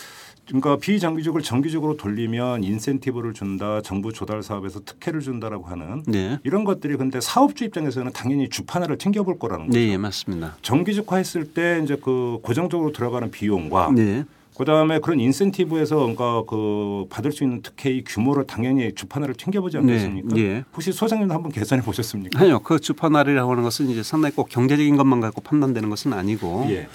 [0.46, 6.96] 그러니까 비정규직을 정규직으로 돌리면 인센티브를 준다, 정부 조달 사업에서 특혜를 준다라고 하는 네, 이런 것들이
[6.96, 9.78] 근데 사업주 입장에서는 당연히 주판화를 챙겨볼 거라는 거죠.
[9.78, 10.56] 네, 예, 맞습니다.
[10.62, 14.24] 정규직화했을 때 이제 그 고정적으로 들어가는 비용과 네,
[14.56, 20.36] 그다음에 그런 인센티브에서 그러니까 그 받을 수 있는 특혜의 규모를 당연히 주판화를 챙겨보지 네, 않겠습니까?
[20.38, 20.64] 예.
[20.74, 22.38] 혹시 소장님도 한번 계산해 보셨습니까?
[22.38, 26.88] 아니요, 그 주파날이라고 하는 것은 이제 상당히 꼭 경제적인 것만 갖고 판단되는 것은 아니고 예.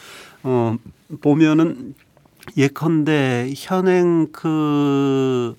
[0.44, 0.78] 어,
[1.22, 1.96] 보면은
[2.56, 5.56] 예컨대 현행 그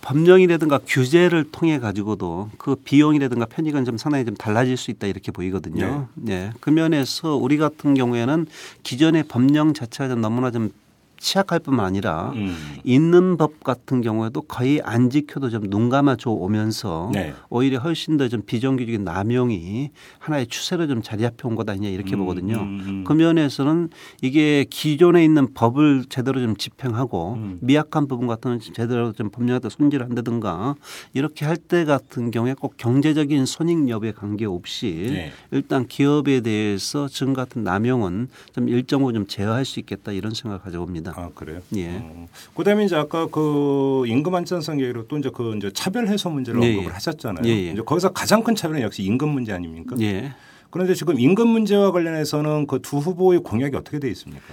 [0.00, 6.06] 법령이라든가 규제를 통해 가지고도 그 비용이라든가 편익은 좀 상당히 좀 달라질 수 있다 이렇게 보이거든요.
[6.14, 6.52] 네.
[6.60, 8.46] 그 면에서 우리 같은 경우에는
[8.84, 10.70] 기존의 법령 자체가 좀 너무나 좀
[11.18, 12.54] 취약할 뿐만 아니라 음.
[12.84, 17.34] 있는 법 같은 경우에도 거의 안 지켜도 좀 눈 감아줘 오면서 네.
[17.48, 22.14] 오히려 훨씬 더 좀 비정규적인 남용이 하나의 추세로 좀 자리 잡혀 온 거다 이제 이렇게
[22.16, 22.56] 음, 보거든요.
[22.56, 23.04] 음, 음.
[23.04, 23.88] 그 면에서는
[24.22, 27.58] 이게 기존에 있는 법을 제대로 좀 집행하고 음.
[27.62, 30.74] 미약한 부분 같은 건 제대로 좀 법령에다 손질을 한다든가
[31.14, 35.32] 이렇게 할 때 같은 경우에 꼭 경제적인 손익 여부에 관계없이 네.
[35.50, 41.05] 일단 기업에 대해서 지금 같은 남용은 좀 일정으로 좀 제어할 수 있겠다 이런 생각을 가져봅니다.
[41.14, 41.60] 아 그래요.
[41.76, 41.98] 예.
[42.00, 42.28] 어.
[42.54, 46.68] 그다음에 이제 아까 그 임금 안전성 얘기로 또 이제 그 이제 차별 해소 문제를 예,
[46.70, 46.92] 언급을 예.
[46.94, 47.46] 하셨잖아요.
[47.46, 47.72] 예, 예.
[47.72, 49.96] 이제 거기서 가장 큰 차별은 역시 임금 문제 아닙니까?
[50.00, 50.32] 예.
[50.70, 54.44] 그런데 지금 임금 문제와 관련해서는 그 두 후보의 공약이 어떻게 돼 있습니까?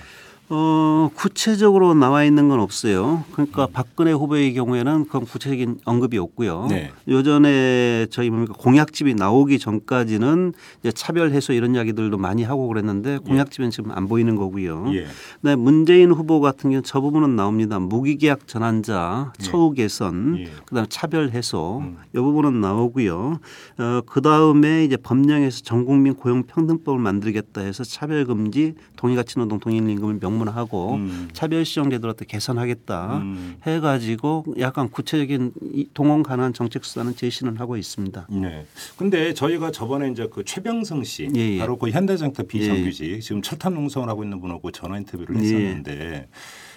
[0.55, 3.23] 어, 구체적으로 나와 있는 건 없어요.
[3.31, 6.67] 그러니까 박근혜 후보의 경우에는 그건 구체적인 언급이 없고요.
[6.69, 6.91] 네.
[7.07, 13.71] 요전에 저희 뭡니까 공약집이 나오기 전까지는 이제 차별 해소 이런 이야기들도 많이 하고 그랬는데 공약집은
[13.71, 14.91] 지금 안 보이는 거고요.
[14.93, 15.07] 예.
[15.41, 17.79] 네, 문재인 후보 같은 경우는 저 부분은 나옵니다.
[17.79, 19.43] 무기계약 전환자 예.
[19.43, 20.51] 처우 개선, 예.
[20.67, 21.97] 그다음 에 차별 해소 음.
[22.13, 23.39] 이 부분은 나오고요.
[23.79, 30.19] 어, 그다음에 이제 법령에서 전국민 고용 평등법을 만들겠다 해서 차별 금지, 동일가치 노동 동일 임금을
[30.19, 31.29] 명문 화하고 음.
[31.33, 33.57] 차별 시정 제도를 또 개선하겠다 음.
[33.63, 38.27] 해가지고 약간 구체적인 이 동원 가능한 정책 수단은 제시는 하고 있습니다.
[38.29, 38.65] 네.
[38.97, 41.59] 근데 저희가 저번에 이제 그 최병성 씨 예, 예.
[41.59, 45.39] 바로 그 현대장터 비정규직 지금 철탑 농성을 하고 있는 분하고 전화 인터뷰를 예.
[45.39, 46.27] 했었는데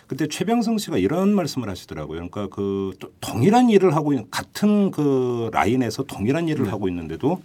[0.06, 2.28] 그때 최병성 씨가 이런 말씀을 하시더라고요.
[2.28, 6.52] 그러니까 그또 동일한 일을 하고 있는 같은 그 라인에서 동일한 네.
[6.52, 7.42] 일을 하고 있는데도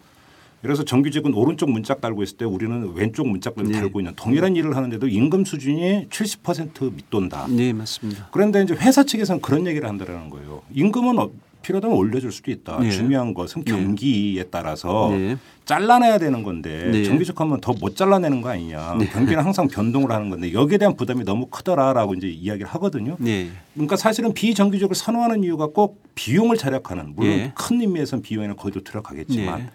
[0.61, 3.71] 그래서 정규직은 오른쪽 문짝 달고 있을 때 우리는 왼쪽 문짝을 네.
[3.79, 7.47] 달고 있는 동일한 일을 하는데도 임금 수준이 70% 밑돈다.
[7.49, 8.29] 네, 맞습니다.
[8.31, 10.61] 그런데 이제 회사 측에서는 그런 얘기를 한다라는 거예요.
[10.73, 11.31] 임금은 어-
[11.63, 12.79] 필요하다면 올려줄 수도 있다.
[12.79, 12.89] 네.
[12.89, 15.37] 중요한 것은 경기에 따라서 네.
[15.65, 17.03] 잘라내야 되는 건데 네.
[17.03, 18.97] 정규직하면 더 못 잘라내는 거 아니냐.
[19.13, 23.15] 경기는 항상 변동을 하는 건데 여기에 대한 부담이 너무 크더라라고 이제 이야기를 하거든요.
[23.19, 23.49] 네.
[23.75, 27.51] 그러니까 사실은 비정규직을 선호하는 이유가 꼭 비용을 절약하는 물론 예.
[27.55, 29.69] 큰 의미에서는 비용에는 거기도 들어가겠지만 네.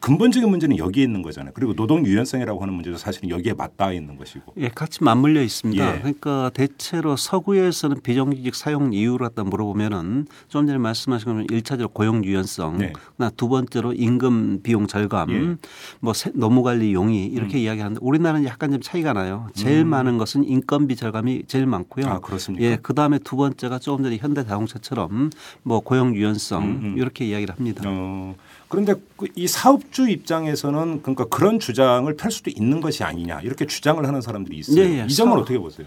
[0.00, 1.52] 근본적인 문제는 여기에 있는 거잖아요.
[1.54, 4.52] 그리고 노동 유연성이라고 하는 문제도 사실은 여기에 맞닿아 있는 것이고.
[4.58, 5.94] 예, 같이 맞물려 있습니다.
[5.96, 5.98] 예.
[5.98, 12.78] 그러니까 대체로 서구에서는 비정규직 사용 이유를 갖다 물어보면은 좀 전에 말씀하신 것처럼 일차적으로 고용 유연성,
[12.78, 12.92] 네.
[13.36, 15.34] 두 번째로 임금 비용 절감, 예.
[15.34, 15.58] 음.
[16.00, 19.48] 뭐 세- 노무 관리 용이 이렇게 이야기하는데 우리나라는 약간 좀 차이가 나요.
[19.54, 22.06] 제일 많은 것은 인건비 절감이 제일 많고요.
[22.06, 22.64] 아, 그렇습니까?
[22.64, 25.30] 예, 그다음에 두 번째가 조금 전에 현대 자동차처럼
[25.64, 26.94] 뭐 고용 유연성 음, 음.
[26.98, 27.82] 이렇게 이야기를 합니다.
[27.86, 28.34] 어,
[28.68, 34.20] 그런데 그이 사업주 입장에서는 그러니까 그런 주장을 펼 수도 있는 것이 아니냐 이렇게 주장을 하는
[34.20, 34.80] 사람들이 있어요.
[34.80, 35.06] 예, 예.
[35.08, 35.86] 이 점은 어떻게 보세요?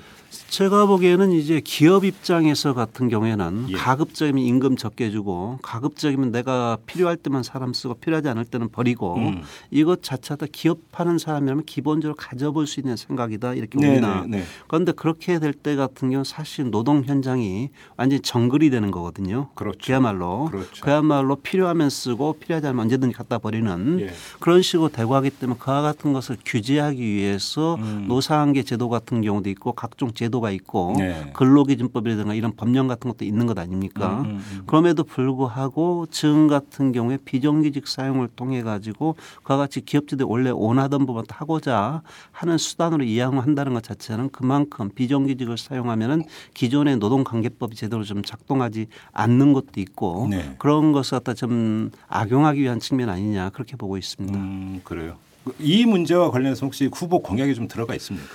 [0.52, 3.74] 제가 보기에는 이제 기업 입장에서 같은 경우에는 예.
[3.74, 9.44] 가급적이면 임금 적게 주고 가급적이면 내가 필요할 때만 사람 쓰고 필요하지 않을 때는 버리고 음.
[9.72, 14.26] 이것 자체가 기업하는 사람이라면 기본적으로 가져볼 수 있는 생각이다 이렇게 네, 봅니다.
[14.28, 14.44] 네, 네.
[14.68, 19.50] 그런데 그렇게 될 때 같은 경우 는 사실 노동 현장이 완전히 정글이 되는 거거든요.
[19.56, 19.80] 그렇죠.
[19.86, 20.84] 그야말로 그렇죠.
[20.84, 24.10] 그야말로 필요하면 쓰고 필요하지 않으면 언제든지 갖다 버리는 예.
[24.40, 28.06] 그런 식으로 되고 하기 때문에 그와 같은 것을 규제하기 위해서 음.
[28.08, 31.32] 노사관계 제도 같은 경우도 있고 각종 제도 가 있고 네.
[31.34, 34.22] 근로기준법이라든가 이런 법령 같은 것도 있는 것 아닙니까?
[34.22, 34.64] 음, 음, 음.
[34.66, 41.24] 그럼에도 불구하고 지금 같은 경우에 비정규직 사용을 통해 가지고 그와 같이 기업체들이 원래 원하던 부분
[41.30, 42.02] 하고자
[42.32, 46.24] 하는 수단으로 이용한다는 것 자체는 그만큼 비정규직을 사용하면은
[46.54, 50.56] 기존의 노동관계법이 제대로 좀 작동하지 않는 것도 있고 네.
[50.58, 54.38] 그런 것을 갖다 좀 악용하기 위한 측면 아니냐 그렇게 보고 있습니다.
[54.38, 55.18] 음, 그래요.
[55.60, 58.28] 이 문제와 관련해서 혹시 후보 공약이 좀 들어가 있습니까?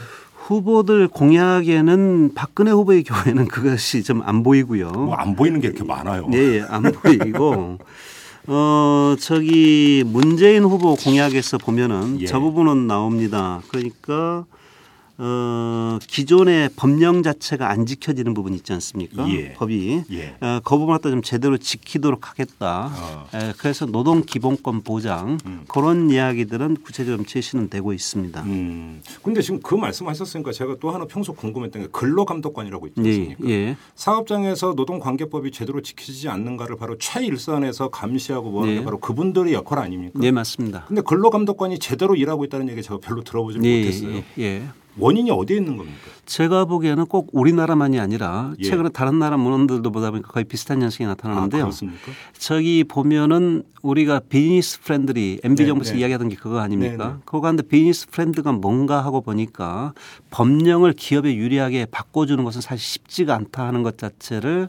[0.47, 4.91] 후보들 공약에는 박근혜 후보의 경우에는 그것이 좀 안 보이고요.
[4.91, 6.29] 뭐 안 보이는 게 이렇게 많아요.
[6.33, 7.79] 예, 예, 안 보이고
[8.49, 12.27] 어 저기 문재인 후보 공약에서 보면은 예.
[12.27, 13.61] 저 부분은 나옵니다.
[13.69, 14.45] 그러니까
[15.19, 19.29] 어 기존의 법령 자체가 안 지켜지는 부분 있지 않습니까?
[19.31, 19.55] 예.
[19.55, 20.37] 법이 예.
[20.41, 22.93] 어, 갖다 좀 제대로 지키도록 하겠다.
[22.95, 23.27] 어.
[23.35, 25.65] 에, 그래서 노동 기본권 보장 음.
[25.69, 28.43] 그런 이야기들은 구체적으로 제시는 되고 있습니다.
[28.43, 29.03] 음.
[29.23, 33.49] 근데 지금 그 말씀하셨으니까 제가 또 하나 평소 궁금했던 게 근로감독관이라고 있지 예, 않습니까?
[33.49, 33.77] 예.
[33.95, 38.81] 사업장에서 노동관계법이 제대로 지켜지지 않는가를 바로 최일선에서 감시하고 뭐하는 네.
[38.81, 40.19] 게 바로 그분들의 역할 아닙니까?
[40.21, 40.85] 네, 맞습니다.
[40.87, 44.11] 근데 근로감독관이 제대로 일하고 있다는 얘기 제가 별로 들어보지 예, 못했어요.
[44.11, 44.63] 예, 예.
[44.99, 46.11] 원인이 어디에 있는 겁니까?
[46.27, 48.65] 제가 보기에는 꼭 우리나라만이 아니라 예.
[48.65, 51.62] 최근에 다른 나라 문헌들도 보다 보니까 거의 비슷한 현상이 아, 나타나는데요.
[51.62, 52.12] 그렇습니까?
[52.37, 56.01] 저기 보면은 우리가 business friendly MB 네, 정부에서 네.
[56.01, 57.07] 이야기하던 게 그거 아닙니까?
[57.07, 57.19] 네, 네.
[57.25, 59.95] 그거 가는데 business friendly가 뭔가 하고 보니까
[60.31, 64.69] 법령을 기업에 유리하게 바꿔주는 것은 사실 쉽지가 않다 하는 것 자체를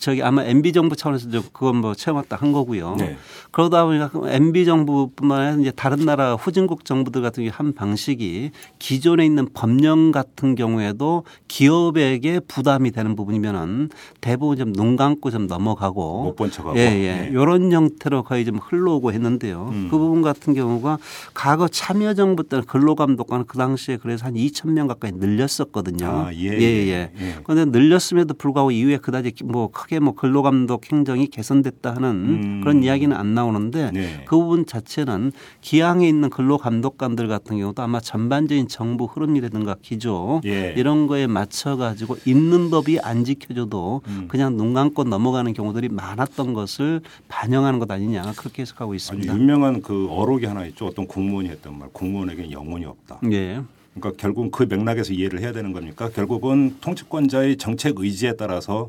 [0.00, 2.96] 저기 아마 MB 정부 차원에서 좀 그건 뭐 체험했다 한 거고요.
[2.98, 3.16] 네.
[3.52, 9.24] 그러다 보니까 MB 정부뿐만 아니라 이제 다른 나라 후진국 정부들 같은 경우 한 방식이 기존에
[9.24, 16.24] 있는 법령 같은 경우에 도 기업에게 부담이 되는 부분이면은 대부분 좀 눈 감고 좀 넘어가고
[16.24, 16.78] 못 본 척하고.
[16.78, 16.86] 예, 예.
[17.22, 17.28] 네.
[17.32, 19.70] 이런 형태로 거의 좀 흘러오고 했는데요.
[19.72, 19.88] 음.
[19.90, 20.98] 그 부분 같은 경우가
[21.34, 26.06] 과거 참여정부 때는 근로감독관은 그 당시에 그래서 한 2천 명 가까이 늘렸었거든요.
[26.06, 27.10] 아, 예, 예, 예, 예.
[27.20, 27.34] 예.
[27.42, 32.60] 그런데 늘렸음에도 불구하고 이후에 그다지 뭐 크게 뭐 근로감독 행정이 개선됐다 하는 음.
[32.62, 34.24] 그런 이야기는 안 나오는데 네.
[34.26, 40.74] 그 부분 자체는 기항에 있는 근로감독관들 같은 경우도 아마 전반적인 정부 흐름이라든가 기조 예.
[40.78, 44.28] 이런 거에 맞춰 가지고 있는 법이 안 지켜져도 음.
[44.28, 49.34] 그냥 눈 감고 넘어가는 경우들이 많았던 것을 반영하는 것 아니냐 그렇게 해석하고 있습니다.
[49.34, 50.86] 유명한 그 어록이 하나 있죠.
[50.86, 51.88] 어떤 공무원이 했던 말.
[51.92, 53.20] 공무원에게는 영혼이 없다.
[53.32, 53.60] 예.
[53.94, 56.10] 그러니까 결국 그 맥락에서 이해를 해야 되는 겁니까?
[56.14, 58.88] 결국은 통치권자의 정책 의지에 따라서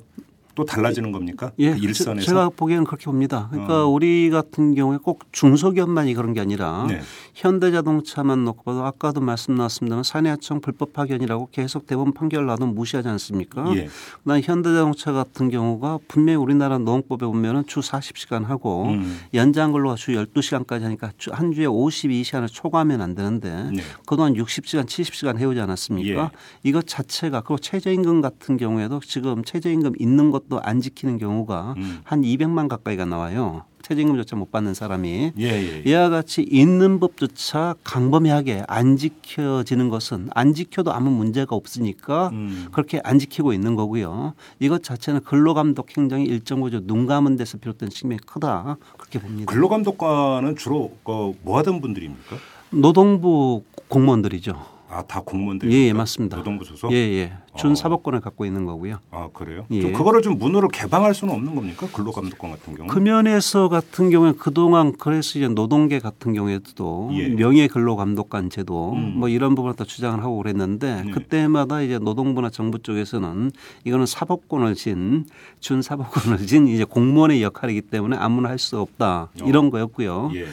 [0.59, 1.51] 또 달라지는 겁니까?
[1.59, 2.25] 예, 그 일선에서.
[2.27, 3.47] 제가 보기에는 그렇게 봅니다.
[3.51, 3.87] 그러니까 어.
[3.87, 7.01] 우리 같은 경우에 꼭 중소기업만이 그런 게 아니라 네.
[7.35, 13.71] 현대자동차만 놓고 봐도 아까도 말씀 나왔습니다만 사내하청 불법 파견이라고 계속 대법원 판결 나도 무시하지 않습니까?
[13.75, 13.89] 예.
[14.23, 19.19] 난 현대자동차 같은 경우가 분명히 우리나라 노동법에 보면은 주 40시간 하고 음.
[19.33, 23.81] 연장 근로가 주 12시간까지 하니까 주- 한 주에 52시간을 초과하면 안 되는데 네.
[24.07, 26.23] 그동안 60시간, 70시간 해오지 않았습니까?
[26.23, 26.29] 예.
[26.63, 31.99] 이것 자체가 그리고 최저임금 같은 경우에도 지금 최저임금 있는 것도 안 지키는 경우가 음.
[32.03, 33.65] 한 200만 가까이가 나와요.
[33.83, 35.33] 최저임금조차 못 받는 사람이.
[35.39, 35.83] 예, 예.
[35.85, 35.89] 예.
[35.89, 42.67] 이와 같이 있는 법조차 강범하게 안 지켜지는 것은 안 지켜도 아무 문제가 없으니까 음.
[42.71, 44.33] 그렇게 안 지키고 있는 거고요.
[44.59, 49.51] 이것 자체는 근로감독 행정이 일정 부분 눈 감은 데서 비롯된 측면이 크다 그렇게 봅니다.
[49.51, 52.37] 근로감독관은 주로 그뭐 하던 분들입니까?
[52.71, 54.78] 노동부 공무원들이죠.
[54.91, 55.71] 아, 다 공무원들.
[55.71, 56.37] 예, 예, 맞습니다.
[56.37, 56.91] 노동부 소속?
[56.91, 57.33] 예, 예.
[57.55, 57.75] 준 어.
[57.75, 58.97] 사법권을 갖고 있는 거고요.
[59.11, 59.65] 아, 그래요?
[59.69, 59.81] 예.
[59.81, 61.87] 좀 그거를 좀 문으로 개방할 수는 없는 겁니까?
[61.93, 62.87] 근로감독관 같은 경우?
[62.89, 67.29] 그 면에서 같은 경우에 그동안 그래서 이제 노동계 같은 경우에도 예.
[67.29, 69.13] 명예 근로감독관 제도 음.
[69.17, 71.11] 뭐 이런 부분을 다 주장을 하고 그랬는데 네.
[71.11, 73.51] 그때마다 이제 노동부나 정부 쪽에서는
[73.85, 75.25] 이거는 사법권을 진,
[75.59, 80.31] 준 사법권을 진 이제 공무원의 역할이기 때문에 아무나 할 수 없다 이런 거였고요.
[80.35, 80.43] 예.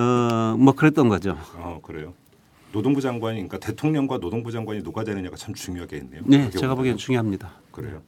[0.00, 1.36] 어, 뭐 그랬던 거죠.
[1.62, 2.12] 아, 그래요.
[2.72, 6.22] 노동부 장관이 그러니까 대통령과 노동부 장관이 누가 되느냐가 참 중요하겠네요.
[6.26, 6.74] 네, 제가.
[6.74, 7.52] 보기엔 중요합니다.
[7.70, 8.02] 그래요.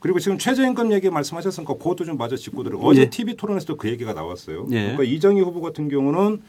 [0.00, 2.78] 그리고 지금 최저임금 얘기 말씀하셨으니까 그것도 좀 맞아 짚고 들어.
[2.78, 3.10] 어제 예.
[3.10, 4.66] TV 토론에서도 그 얘기가 나왔어요.
[4.70, 4.80] 예.
[4.82, 6.42] 그러니까 이정희 후보 같은 경우는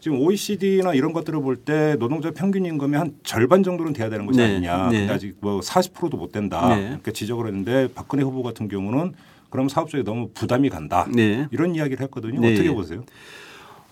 [0.00, 4.38] 지금 OECD나 이런 것들을 볼 때 노동자 평균 임금의 한 절반 정도는 돼야 되는 것이
[4.38, 4.46] 네.
[4.46, 4.88] 아니냐.
[4.90, 4.98] 네.
[5.00, 6.74] 근데 아직 뭐 40%도 못 된다.
[6.74, 6.88] 네.
[6.92, 9.12] 이렇게 지적을 했는데 박근혜 후보 같은 경우는
[9.50, 11.06] 그럼 사업주에 너무 부담이 간다.
[11.12, 11.46] 네.
[11.50, 12.40] 이런 이야기를 했거든요.
[12.40, 12.54] 네.
[12.54, 13.04] 어떻게 보세요?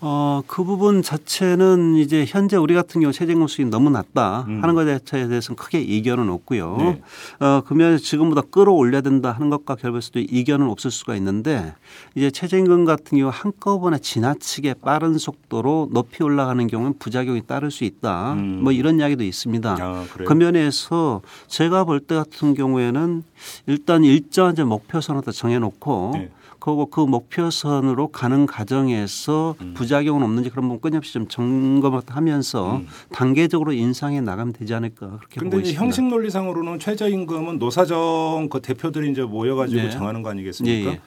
[0.03, 4.63] 어, 그 부분 자체는 이제 현재 우리 같은 경우 최저임금 수준이 너무 낮다 음.
[4.63, 6.77] 하는 것에 대해서는 크게 이견은 없고요.
[6.79, 7.01] 네.
[7.39, 11.75] 어, 그러면 지금보다 끌어올려야 된다 하는 것과 결부해서도 이견은 없을 수가 있는데
[12.15, 18.33] 이제 최저임금 같은 경우 한꺼번에 지나치게 빠른 속도로 높이 올라가는 경우는 부작용이 따를 수 있다.
[18.33, 18.61] 음.
[18.63, 19.77] 뭐 이런 이야기도 있습니다.
[19.79, 20.05] 아?
[20.25, 23.23] 그 면에서 제가 볼 때 같은 경우에는
[23.67, 26.31] 일단 일정한 목표선을 다 정해놓고 네.
[26.61, 32.87] 그리고 그 목표선으로 가는 과정에서 부작용은 없는지 그런 부분 끊임없이 좀 점검을 하면서 음.
[33.11, 35.81] 단계적으로 인상해 나가면 되지 않을까 그렇게 보고 있습니다.
[35.81, 39.89] 형식 논리상으로는 최저임금은 노사정 그 대표들이 이제 모여가지고 네.
[39.89, 40.91] 정하는 거 아니겠습니까?
[40.91, 41.01] 예, 예.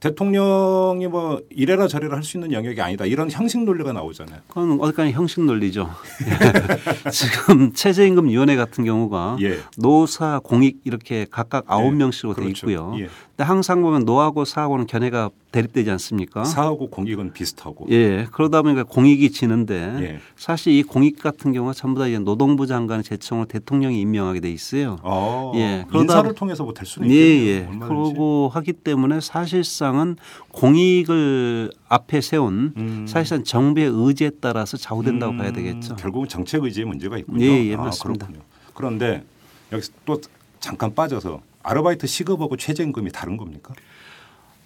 [0.00, 3.04] 대통령이 뭐 이래라 저래라 할 수 있는 영역이 아니다.
[3.06, 4.40] 이런 형식 논리가 나오잖아요.
[4.48, 5.88] 그건 어디까지 형식 논리죠.
[6.26, 7.10] 예.
[7.10, 9.58] 지금 최저임금위원회 같은 경우가 예.
[9.78, 11.98] 노사 공익 이렇게 각각 아홉 네.
[11.98, 12.70] 명씩으로 돼 그렇죠.
[12.70, 12.94] 있고요.
[12.98, 13.08] 예.
[13.36, 16.44] 근데 항상 보면 노하고 사하고는 견해가 대립되지 않습니까?
[16.44, 17.86] 사하고 공익은 비슷하고.
[17.90, 20.18] 예, 그러다 보니까 공익이 지는데 예.
[20.36, 24.98] 사실 이 공익 같은 경우가 전부 다 이제 노동부 장관의 제청으로 대통령이 임명하게 돼 있어요.
[25.02, 27.48] 어, 예, 그러다- 인사를 통해서 뭐 될 수는 예, 있겠네요.
[27.50, 27.58] 예.
[27.66, 27.88] 얼마든지.
[27.88, 30.16] 그러고 하기 때문에 사실상 은
[30.52, 33.06] 공익을 앞에 세운 음.
[33.08, 35.96] 사실상 정부의 의지에 따라서 좌우된다고 음, 봐야 되겠죠.
[35.96, 37.44] 결국은 정책 의지의 문제가 있군요.
[37.44, 38.26] 예, 예, 아, 맞습니다.
[38.26, 38.44] 그렇군요.
[38.74, 39.24] 그런데
[39.72, 40.20] 여기서 또
[40.60, 43.74] 잠깐 빠져서 아르바이트 시급하고 최저임금이 다른 겁니까?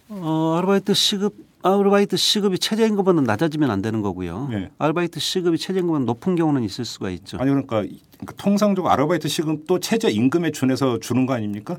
[0.08, 4.48] 어, 아르바이트 시급 아르바이트 시급이 최저임금보다 낮아지면 안 되는 거고요.
[4.50, 4.70] 네.
[4.78, 7.38] 아르바이트 시급이 최저임금보다 높은 경우는 있을 수가 있죠.
[7.38, 11.78] 아니 그러니까, 그러니까 통상적으로 아르바이트 시급도 최저임금에 준해서 주는 거 아닙니까?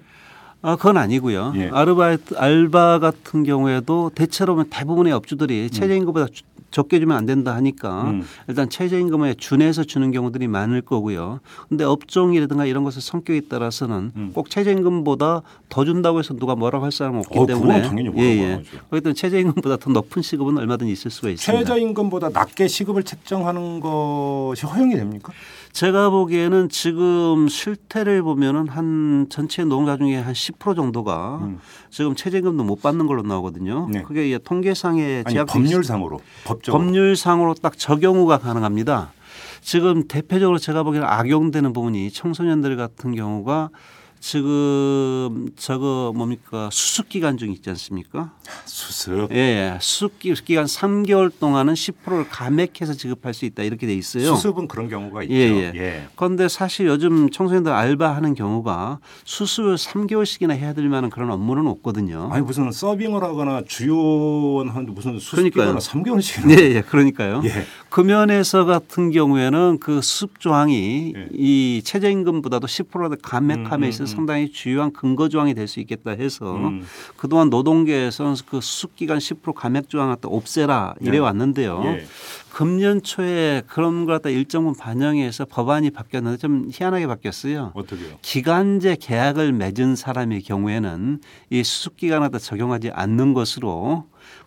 [0.65, 1.53] 아, 그건 아니고요.
[1.57, 1.69] 예.
[1.71, 8.01] 아르바이트 알바 같은 경우에도 대체로 보면 대부분의 업주들이 최저임금보다 주- 적게 주면 안 된다 하니까
[8.09, 8.23] 음.
[8.49, 11.39] 일단 최저임금에 준해서 주는 경우들이 많을 거고요.
[11.69, 14.31] 근데 업종이라든가 이런 것의 성격에 따라서는 음.
[14.33, 18.23] 꼭 최저임금보다 더 준다고 해서 누가 뭐라고 할 사람은 없기 어, 때문에 그건 당연히 예,
[18.23, 18.63] 예.
[18.89, 21.63] 그렇기 때문에 최저임금보다 더 높은 시급은 얼마든지 있을 수가 있습니다.
[21.63, 25.31] 최저임금보다 낮게 시급을 책정하는 것이 허용이 됩니까?
[25.75, 31.59] 제가 보기에는 지금 실태를 보면은 한 전체 노동자 중에 한 10% 정도가 음.
[31.89, 33.89] 지금 최저임금도 못 받는 걸로 나오거든요.
[33.91, 34.01] 네.
[34.03, 39.11] 그게 이게 통계상의 제약 법률상으로 법적으로 법률상으로 딱 적용우가 가능합니다.
[39.59, 43.69] 지금 대표적으로 제가 보기에는 악용되는 부분이 청소년들 같은 경우가
[44.29, 48.33] 지금 저거 뭡니까 수습 기간 중 있지 않습니까?
[48.65, 49.77] 수습 예, 예.
[49.79, 54.23] 수습 기- 기간 3개월 동안은 10%를 감액해서 지급할 수 있다 이렇게 돼 있어요.
[54.35, 55.33] 수습은 그런 경우가 있죠.
[55.35, 56.07] 예, 예.
[56.15, 62.29] 그런데 사실 요즘 청소년들 알바하는 경우가 수습을 3개월씩이나 해야 될 만한 그런 업무는 없거든요.
[62.31, 65.19] 아니 무슨 서빙을 하거나 주요원 한 무슨.
[65.19, 67.43] 수습기간을 3개월씩이나 네, 예, 그러니까요.
[67.45, 67.51] 예.
[67.89, 71.27] 그 면에서 같은 경우에는 그 수습 조항이 예.
[71.31, 74.14] 이 최저임금보다도 10%라도 감액함에 음, 있어서 음, 음.
[74.15, 76.85] 상당히 주요한 근거 조항이 될 수 있겠다 해서 음.
[77.17, 81.17] 그동안 노동계에서는 그 수습 기간 10% 감액 조항을 갖다 없애라 이래 네.
[81.19, 81.81] 왔는데요.
[81.85, 82.05] 예.
[82.51, 87.71] 금년 초에 그런 걸 갖다 일정 부분 반영해서 법안이 바뀌었는데 좀 희한하게 바뀌었어요.
[87.73, 88.17] 어떻게요?
[88.21, 94.05] 기간제 계약을 맺은 사람의 경우에는 이 수습 기간을 다 적용하지 않는 것으로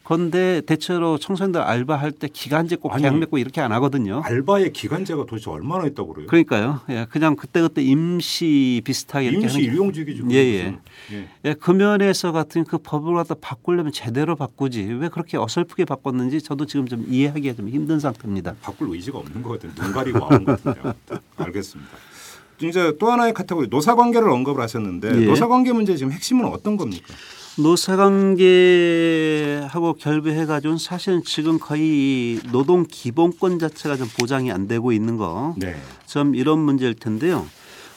[0.09, 4.23] 그런데 대체로 청소년들 알바할 때 기간제 꼭 아니, 계약 맺고 이렇게 안 하거든요.
[4.25, 6.29] 알바의 기간제가 도대체 얼마나 있다고 그래요?
[6.29, 6.81] 그러니까요.
[6.89, 10.25] 예, 그냥 그때그때 임시 비슷하게 임시 일용직이죠.
[10.31, 10.79] 예, 예.
[11.13, 11.29] 예.
[11.45, 16.65] 예, 그 면에서 같은 그 법을 갖다 바꾸려면 제대로 바꾸지 왜 그렇게 어설프게 바꿨는지 저도
[16.65, 18.55] 지금 좀 이해하기가 좀 힘든 상태입니다.
[18.63, 19.75] 바꿀 의지가 없는 것 같아요.
[19.75, 20.95] 눈 가리고 와온 것 같아요.
[21.37, 21.91] 알겠습니다.
[22.63, 25.27] 이제 또 하나의 카테고리 노사관계를 언급을 하셨는데 예.
[25.27, 27.13] 노사관계 문제 지금 핵심은 어떤 겁니까?
[28.59, 35.55] 노사관계하고 결부해가지고는 사실은 지금 거의 노동 기본권 자체가 좀 보장이 안 되고 있는 거.
[35.57, 35.77] 네.
[36.07, 37.47] 좀 이런 문제일 텐데요.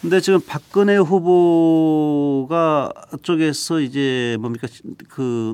[0.01, 2.91] 근데 지금 박근혜 후보가
[3.22, 4.68] 쪽에서 이제 뭡니까
[5.07, 5.53] 그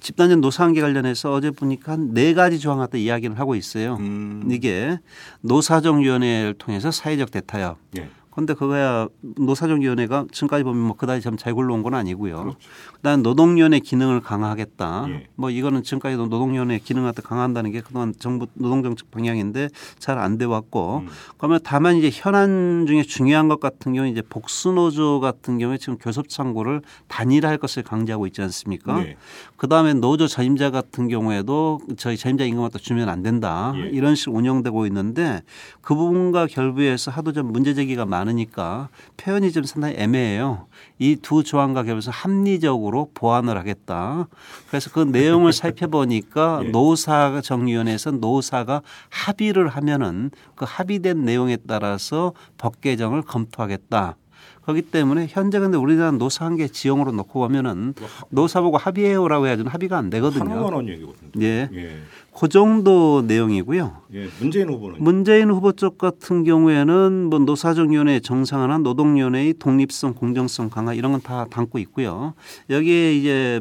[0.00, 3.96] 집단적 노사관계 관련해서 어제 보니까 한 네 가지 조항 갖다 이야기를 하고 있어요.
[4.00, 4.48] 음.
[4.50, 4.98] 이게
[5.42, 7.76] 노사정위원회를 통해서 사회적 대타협.
[7.98, 8.08] 예.
[8.34, 12.36] 그런데 그거야 노사정위원회가 지금까지 보면 뭐 그다지 좀잘 굴러온 건 아니고요.
[12.36, 12.58] 그렇죠.
[12.94, 15.06] 그다음 노동위원회 기능을 강화하겠다.
[15.08, 15.26] 예.
[15.36, 19.68] 뭐 이거는 지금까지 노동위원회 기능을 갖다 강화한다는 게 그동안 정부 노동정책 방향인데
[19.98, 21.08] 잘 안 돼 왔고 음.
[21.38, 26.82] 그러면 다만 이제 현안 중에 중요한 것 같은 경우 이제 복수노조 같은 경우에 지금 교섭창구를
[27.06, 28.98] 단일화할 것을 강조하고 있지 않습니까?
[28.98, 29.16] 네.
[29.56, 33.72] 그다음에 노조 전임자 같은 경우에도 저희 전임자 임금 갖다 주면 안 된다.
[33.76, 33.90] 예.
[33.90, 35.42] 이런 식으로 운영되고 있는데
[35.82, 40.66] 그 부분과 결부해서 하도 좀 문제 제기가 많 으니까 표현이 좀 상당히 애매해요.
[40.98, 44.28] 이 두 조항과 결부해서 합리적으로 보완을 하겠다.
[44.68, 46.68] 그래서 그 내용을 살펴보니까 예.
[46.68, 54.16] 노사 정위원회에서 노사가 합의를 하면은 그 합의된 내용에 따라서 법 개정을 검토하겠다.
[54.64, 57.94] 그렇기 때문에 현재 근데 우리나라 노사관계 지형으로 놓고 보면은
[58.30, 60.62] 노사보고 합의해요라고 해야지 합의가 안 되거든요.
[60.64, 61.30] 원 얘기거든요.
[61.42, 61.68] 예.
[61.72, 61.96] 예.
[62.36, 64.02] 그 정도 내용이고요.
[64.14, 64.28] 예.
[64.40, 71.12] 문재인 후보는 문재인 후보 쪽 같은 경우에는 뭐 노사정위원회 정상화나 노동위원회의 독립성, 공정성 강화 이런
[71.12, 72.34] 건 다 담고 있고요.
[72.68, 73.60] 여기에 이제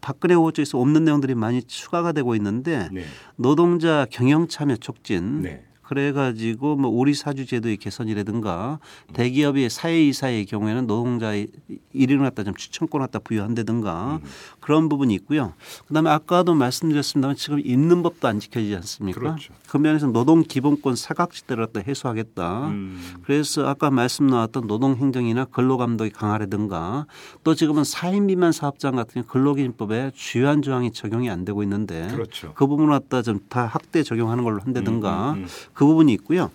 [0.00, 3.04] 박근혜 후보 쪽에서 없는 내용들이 많이 추가가 되고 있는데 네.
[3.36, 5.42] 노동자 경영 참여 촉진.
[5.42, 5.62] 네.
[5.86, 8.78] 그래가지고 뭐 우리 사주 제도의 개선이라든가
[9.14, 11.48] 대기업의 사회이사의 경우에는 노동자의
[11.92, 14.20] 일인을 갖다 좀 추천권 갖다 부여한다든가
[14.60, 15.54] 그런 부분이 있고요.
[15.88, 19.20] 그다음에 아까도 말씀드렸습니다만 지금 있는 법도 안 지켜지지 않습니까?
[19.20, 19.54] 그렇죠.
[19.68, 22.68] 그 면에서 노동 기본권 사각지대를 갖다 해소하겠다.
[22.68, 23.16] 음.
[23.24, 27.06] 그래서 아까 말씀 나왔던 노동행정이나 근로감독이 강화라든가
[27.42, 32.52] 또 지금은 4인 미만 사업장 같은 근로기준법에 주요한 조항이 적용이 안 되고 있는데 그렇죠.
[32.54, 35.46] 그 부분을 갖다 좀 다 확대 적용하는 걸로 한다든가 음, 음, 음.
[35.76, 36.50] 그 부분이 있고요.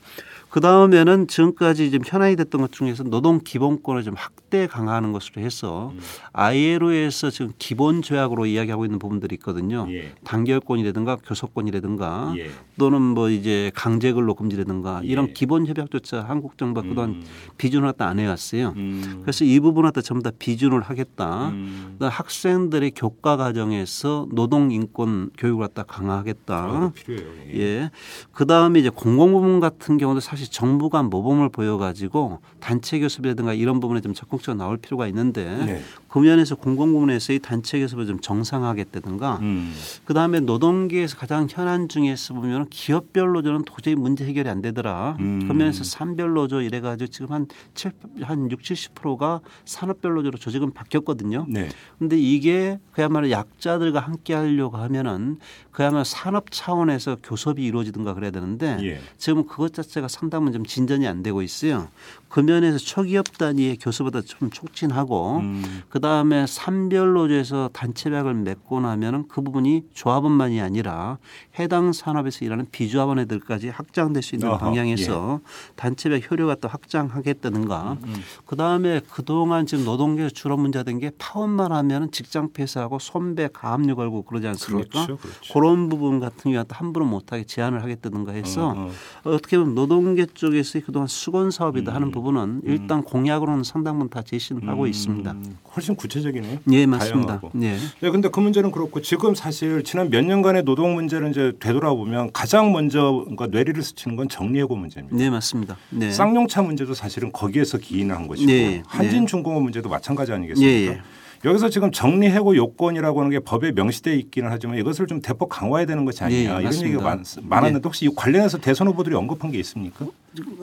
[0.52, 5.94] 그 다음에는 지금까지 좀 현안이 됐던 것 중에서 노동 기본권을 좀 확대 강화하는 것으로 해서
[5.96, 6.00] 음.
[6.34, 9.88] ILO에서 지금 기본 조약으로 이야기하고 있는 부분들이 있거든요.
[9.90, 10.12] 예.
[10.26, 12.50] 단결권이라든가 교섭권이라든가 예.
[12.78, 15.08] 또는 뭐 이제 강제 근로 금지라든가 예.
[15.08, 17.24] 이런 기본 협약조차 한국 정부가 그동안 음.
[17.58, 18.74] 비준을 갖다 안 해왔어요.
[18.76, 19.20] 음.
[19.22, 21.48] 그래서 이 부분을 갖다 전부 다 비준을 하겠다.
[21.48, 21.98] 음.
[22.02, 26.56] 학생들의 교과 과정에서 노동 인권 교육을 갖다 강화하겠다.
[26.56, 27.32] 아, 필요해요.
[27.54, 27.60] 예.
[27.62, 27.92] 예.
[28.34, 34.14] 그 다음에 이제 공공부문 같은 경우도 사실 정부가 모범을 보여가지고 단체 교섭이라든가 이런 부분에 좀
[34.14, 35.82] 적극적으로 나올 필요가 있는데 네.
[36.12, 39.74] 그 면에서 공공부문에서의 단체 교섭을 좀 정상화하겠다든가 음.
[40.04, 45.16] 그 다음에 노동계에서 가장 현안 중에서 보면 기업별 노조는 도저히 문제 해결이 안 되더라.
[45.22, 45.48] 음.
[45.48, 47.94] 그 면에서 산별 노조 이래가지고 지금 한, 7,
[48.24, 51.46] 한 60, 70%가 산업별 노조로 조직은 바뀌었거든요.
[51.48, 51.70] 네.
[51.98, 55.38] 근데 이게 그야말로 약자들과 함께 하려고 하면은
[55.72, 59.00] 그야말로 산업 차원에서 교섭이 이루어지든가 그래야 되는데 예.
[59.18, 61.88] 지금 그것 자체가 상당히 좀 진전이 안 되고 있어요.
[62.28, 65.84] 그 면에서 초기업 단위의 교섭보다 좀 촉진하고 음.
[65.88, 71.18] 그 다음에 산별 노조에서 단체백을 맺고 나면은 그 부분이 조합원만이 아니라
[71.60, 75.40] 해당 산업에서 일하는 비조합원애들까지 확장될 수 있는 어허, 방향에서
[75.76, 77.98] 단체백 효력가 또 확장하겠다든가
[78.46, 84.24] 그 다음에 그동안 지금 노동계에서 주로 문제된 게 파업만 하면은 직장 폐쇄하고 손배 가압류 걸고
[84.24, 85.06] 그러지 않습니까?
[85.06, 85.54] 그렇죠, 그렇죠.
[85.54, 88.90] 그런 부분 같은 경우는 또 함부로 못하게 제한을 하겠다든가 해서 어,
[89.26, 89.32] 어.
[89.32, 91.96] 어떻게 보면 노동계 쪽에서의 그동안 수건 사업이다 음.
[91.96, 95.32] 하는 부분은 일단 공약으로는 상당 부분 다 제시는 하고 있습니다.
[95.32, 96.60] 음, 훨씬 구체적이네요.
[96.72, 97.40] 예, 맞습니다.
[97.40, 97.52] 다양하고.
[97.62, 97.78] 예.
[98.00, 102.72] 네, 근데 그 문제는 그렇고 지금 사실 지난 몇 년간의 노동 문제를 이제 되돌아보면 가장
[102.72, 105.16] 먼저 그러니까 뇌리를 스치는 건 정리해고 문제입니다.
[105.16, 105.78] 네, 맞습니다.
[105.90, 106.12] 네.
[106.12, 110.72] 쌍용차 문제도 사실은 거기에서 기인을 한 것이고 네, 한진중공업 문제도 마찬가지 아니겠습니까?
[110.72, 111.02] 예, 예.
[111.44, 116.06] 여기서 지금 정리해고 요건이라고 하는 게 법에 명시되어 있기는 하지만 이것을 좀 대폭 강화해야 되는
[116.06, 116.88] 것이 아니냐 예, 이런 맞습니다.
[116.88, 120.06] 얘기가 많, 많았는데 혹시 이 관련해서 대선 후보들이 언급한 게 있습니까?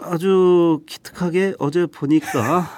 [0.03, 2.69] 아주 기특하게 어제 보니까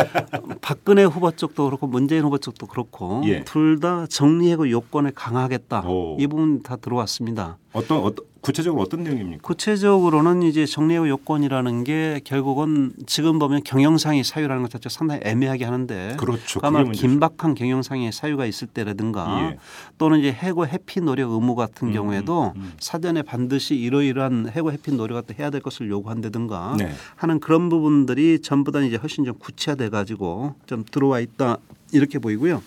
[0.60, 3.44] 박근혜 후보 쪽도 그렇고 문재인 후보 쪽도 그렇고 예.
[3.44, 6.16] 둘다 정리해고 요건을 강화하겠다 오.
[6.18, 7.58] 이 부분 다 들어왔습니다.
[7.72, 9.40] 어떤 어떤 구체적으로 어떤 내용입니까?
[9.42, 16.16] 구체적으로는 이제 정리해고 요건이라는 게 결국은 지금 보면 경영상의 사유라는 것 자체가 상당히 애매하게 하는데
[16.18, 16.60] 그렇죠.
[16.62, 16.84] 아마.
[16.84, 19.58] 긴박한 경영상의 사유가 있을 때라든가 예.
[19.96, 22.72] 또는 이제 해고 해피 노력 의무 같은 음, 경우에도 음, 음.
[22.78, 26.92] 사전에 반드시 이러이러한 해고 해피 노력을 또 해야 될 것을 요구한다든가 네.
[27.16, 31.56] 하는 그런 부분들이 전부 다 이제 훨씬 좀 구체화돼 가지고 좀 들어와 있다
[31.94, 32.62] 이렇게 보이고요.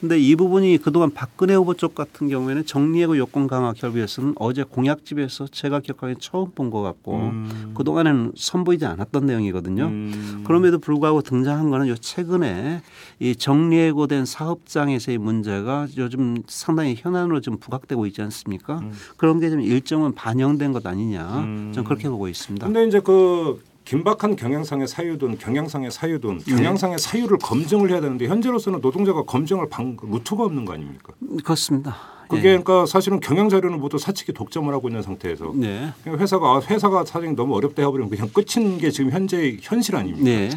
[0.00, 5.46] 근데 이 부분이 그동안 박근혜 후보 쪽 같은 경우에는 정리해고 요건 강화 결부에서는 어제 공약집에서
[5.48, 7.72] 제가 기억하기에 처음 본 것 같고 음.
[7.76, 9.84] 그동안에는 선보이지 않았던 내용이거든요.
[9.84, 10.42] 음.
[10.46, 12.80] 그럼에도 불구하고 등장한 거는 요 최근에
[13.20, 18.82] 이 정리해고된 사업장에서의 문제가 요즘 상당히 현안으로 좀 부각되고 있지 않습니까?
[19.16, 21.40] 그런 게 좀 일정은 반영된 것 아니냐.
[21.44, 21.72] 음.
[21.74, 22.64] 좀 그렇게 보고 있습니다.
[22.66, 26.56] 근데 이제 그 긴박한 경영상의 사유든 경영상의 사유든 네.
[26.56, 31.12] 경영상의 사유를 검증을 해야 되는데 현재로서는 노동자가 검증을 방 루트가 없는 거 아닙니까?
[31.44, 31.96] 그렇습니다.
[32.28, 32.58] 그게 예.
[32.58, 35.92] 그러니까 사실은 경영 자료는 모두 사측이 독점을 하고 있는 상태에서 네.
[36.02, 40.24] 그냥 회사가 아, 회사가 사정이 너무 어렵다 해버리면 그냥 끝인 게 지금 현재 현실 아닙니까?
[40.24, 40.48] 네.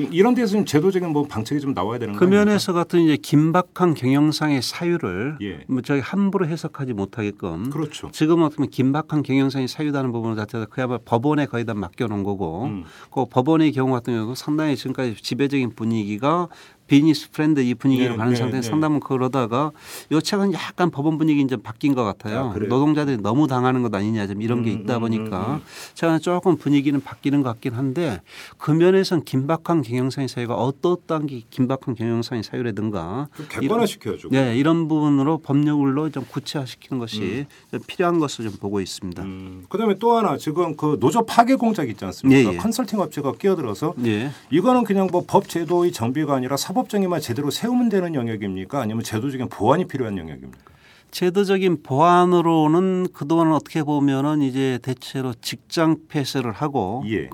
[0.00, 2.44] 이- 이런 데서 좀 제도적인 뭐 방책이 좀 나와야 되는 그거 아닙니까?
[2.46, 5.60] 면에서 같은 이제 긴박한 경영상의 사유를 예.
[5.68, 8.10] 뭐 저희 함부로 해석하지 못하게끔 그렇죠.
[8.12, 12.84] 지금 어떻게 보면 긴박한 경영상의 사유다는 부분 자체가 그야말로 법원에 거의 다 맡겨놓은 거고 음.
[13.12, 16.48] 그 법원의 경우 같은 경우 상당히 지금까지 지배적인 분위기가
[16.90, 18.68] business friendly 분위기로 네, 가는 네, 상태에 네.
[18.68, 19.70] 상당히 그러다가
[20.10, 22.52] 요 최근 약간 법원 분위기 이제 바뀐 것 같아요.
[22.52, 22.58] 아?
[22.58, 25.62] 노동자들이 너무 당하는 것 아니냐 좀 이런 게 음, 있다 음, 보니까 음,
[25.94, 28.20] 제가 조금 분위기는 바뀌는 것 같긴 한데
[28.58, 34.28] 그 면에서는 긴박한 경영상의 사유가 어떠한 게 긴박한 경영상의 사유라든가 좀 객관화 시켜야죠.
[34.32, 39.22] 네, 이런 부분으로 법률로 좀 구체화시키는 것이 좀 필요한 것을 좀 보고 있습니다.
[39.22, 42.50] 음, 그다음에 또 하나 지금 그 노조 파괴 공작 있지 않습니까?
[42.50, 42.58] 예, 예.
[42.58, 44.32] 컨설팅 업체가 끼어들어서 예.
[44.50, 48.80] 이거는 그냥 뭐 법 제도의 정비가 아니라 사법 정의만 제대로 세우면 되는 영역입니까?
[48.80, 50.70] 아니면 제도적인 보완이 필요한 영역입니까?
[51.10, 57.28] 제도적인 보완으로는 그동안 어떻게 보면은 이제 대체로 직장 폐쇄를 하고 예.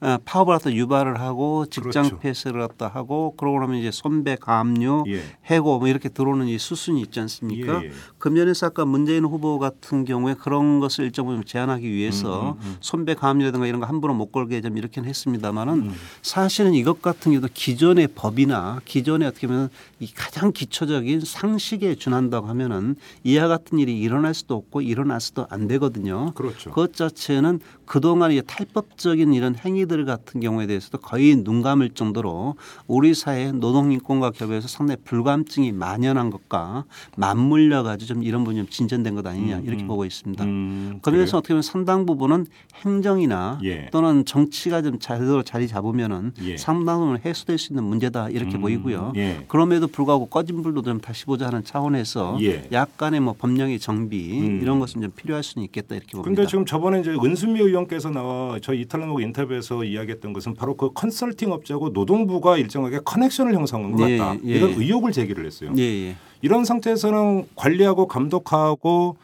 [0.00, 2.18] 어, 파업을 갖다 유발을 하고 직장 그렇죠.
[2.18, 5.22] 폐쇄를 갖다 하고 그러고 나면 이제 손배 감류 예.
[5.50, 7.84] 해고 뭐 이렇게 들어오는 이 수순이 있지 않습니까?
[7.84, 7.90] 예,
[8.28, 13.66] 면에서 아까 문재인 후보 같은 경우에 그런 것을 일정 부분 제한하기 위해서 음, 손배 감류라든가
[13.66, 15.94] 이런 거 함부로 못 걸게 좀 이렇게는 했습니다마는 음.
[16.22, 22.96] 사실은 이것 같은 경우도 기존의 법이나 기존의 어떻게 보면 이 가장 기초적인 상식에 준한다고 하면은
[23.24, 26.32] 이와 같은 일이 일어날 수도 없고 일어날 수도 안 되거든요.
[26.34, 26.70] 그렇죠.
[26.70, 27.60] 그것 자체는
[27.90, 32.54] 그동안 이제 탈법적인 이런 행위들 같은 경우에 대해서도 거의 눈 감을 정도로
[32.86, 36.84] 우리 사회 노동인권과 결부해서 상당히 불감증이 만연한 것과
[37.16, 39.88] 맞물려 가지고 좀 이런 부분이 좀 진전된 것 아니냐 음, 이렇게 음.
[39.88, 40.44] 보고 있습니다.
[40.44, 41.38] 음, 그래서?
[41.38, 42.46] 어떻게 보면 상당 부분은
[42.84, 43.88] 행정이나 예.
[43.90, 46.56] 또는 정치가 좀 제대로 자리 잡으면은 예.
[46.56, 49.14] 상당 부분 해소될 수 있는 문제다 이렇게 음, 보이고요.
[49.16, 49.44] 예.
[49.48, 52.68] 그럼에도 불구하고 꺼진 불도 좀 다시 보자 하는 차원에서 예.
[52.70, 54.60] 약간의 뭐 법령의 정비 음.
[54.62, 56.28] 이런 것은 좀 필요할 수는 있겠다 이렇게 봅니다.
[56.28, 60.92] 근데 지금 저번에 이제 은순미 의원 께서 나와 저희 이탈남하고 인터뷰에서 이야기했던 것은 바로 그
[60.92, 64.36] 컨설팅 업체하고 노동부가 일정하게 커넥션을 형성한 것 예, 같다.
[64.44, 64.54] 예.
[64.56, 65.72] 이런 의혹을 제기를 했어요.
[65.78, 66.16] 예, 예.
[66.42, 69.16] 이런 상태에서는 관리하고 감독하고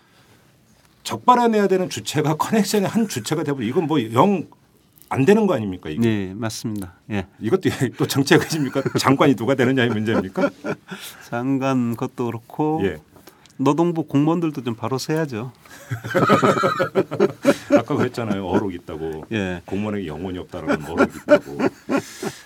[1.04, 4.46] 적발해내야 되는 주체가 커넥션의 한 주체가 되고 이건 뭐 영
[5.09, 6.00] 안 되는 거 아닙니까 이게?
[6.00, 6.94] 네, 맞습니다.
[7.11, 7.26] 예.
[7.40, 8.82] 이것도 또 정책이십니까?
[8.98, 10.50] 장관이 누가 되느냐의 문제입니까?
[11.28, 12.96] 장관 것도 그렇고 예.
[13.59, 15.52] 노동부 공무원들도 좀 바로 세야죠.
[17.76, 18.46] 아까 그랬잖아요.
[18.46, 19.24] 어록 있다고.
[19.32, 19.62] 예.
[19.64, 21.59] 공무원에게 영혼이 없다라는 어록이 있다고.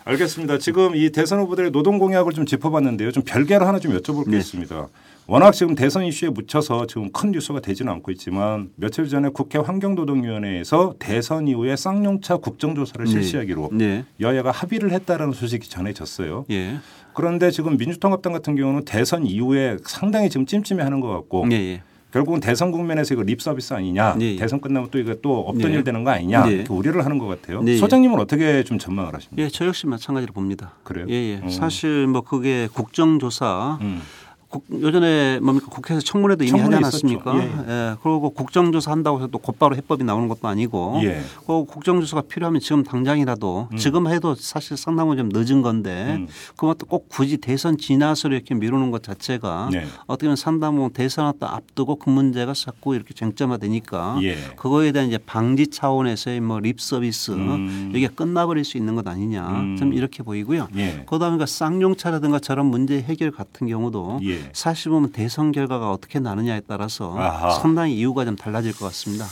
[0.05, 0.59] 알겠습니다.
[0.59, 3.13] 지금 이 대선 후보들의 노동 공약을 좀 짚어봤는데요.
[3.13, 4.39] 좀 별개로 하나 좀 여쭤볼 게 네.
[4.39, 4.89] 있습니다.
[5.27, 10.95] 워낙 지금 대선 이슈에 묻혀서 지금 큰 뉴스가 되지는 않고 있지만 며칠 전에 국회 환경노동위원회에서
[10.99, 13.11] 대선 이후에 쌍용차 국정조사를 네.
[13.13, 14.05] 실시하기로 네.
[14.19, 16.47] 여야가 합의를 했다라는 소식이 전해졌어요.
[16.51, 16.81] 예.
[17.15, 21.83] 그런데 지금 민주통합당 같은 경우는 대선 이후에 상당히 지금 찜찜해하는 것 같고 예, 예.
[22.13, 24.37] 결국은 대선 국면에서 이거 립 서비스 아니냐 네.
[24.37, 25.77] 대선 끝나면 또 이거 또 없던 네.
[25.77, 26.53] 일 되는 거 아니냐 네.
[26.53, 27.63] 이렇게 우려를 하는 것 같아요.
[27.63, 27.77] 네.
[27.77, 29.43] 소장님은 어떻게 좀 전망을 하십니까?
[29.43, 30.75] 예, 저 역시 마찬가지로 봅니다.
[30.83, 31.07] 그래요?
[31.09, 31.41] 예, 예.
[31.43, 31.49] 음.
[31.49, 34.03] 사실 뭐 그게 국정조사 음.
[34.51, 37.37] 국, 요전에 뭡니까 국회에서 청문회도 이미 하지 청문회 않았습니까?
[37.37, 37.65] 있었죠.
[37.69, 37.95] 예, 예.
[38.03, 41.21] 그리고 국정조사 한다고 해서 또 곧바로 해법이 나오는 것도 아니고 예.
[41.47, 43.77] 그 국정조사가 필요하면 지금 당장이라도 음.
[43.77, 46.27] 지금 해도 사실 상당히 좀 늦은 건데 음.
[46.57, 49.85] 그것도 꼭 굳이 대선 지나서 이렇게 미루는 것 자체가 네.
[50.09, 54.37] 어떻게 보면 상당 부분 대선 왔다 앞두고 그 문제가 자꾸 이렇게 쟁점화되니까 예.
[54.57, 57.93] 그거에 대한 이제 방지 차원에서의 뭐 립 서비스 음.
[57.95, 59.77] 이게 끝나버릴 수 있는 것 아니냐 음.
[59.79, 60.67] 좀 이렇게 보이고요.
[60.77, 61.05] 예.
[61.09, 64.40] 그다음에 그 쌍용차라든가 저런 문제 해결 같은 경우도 예.
[64.53, 67.51] 사실 보면 대선 결과가 어떻게 나느냐에 따라서 아하.
[67.51, 69.27] 상당히 이유가 좀 달라질 것 같습니다.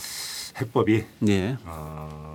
[0.61, 1.57] 해법이 네.
[1.65, 2.28] 아,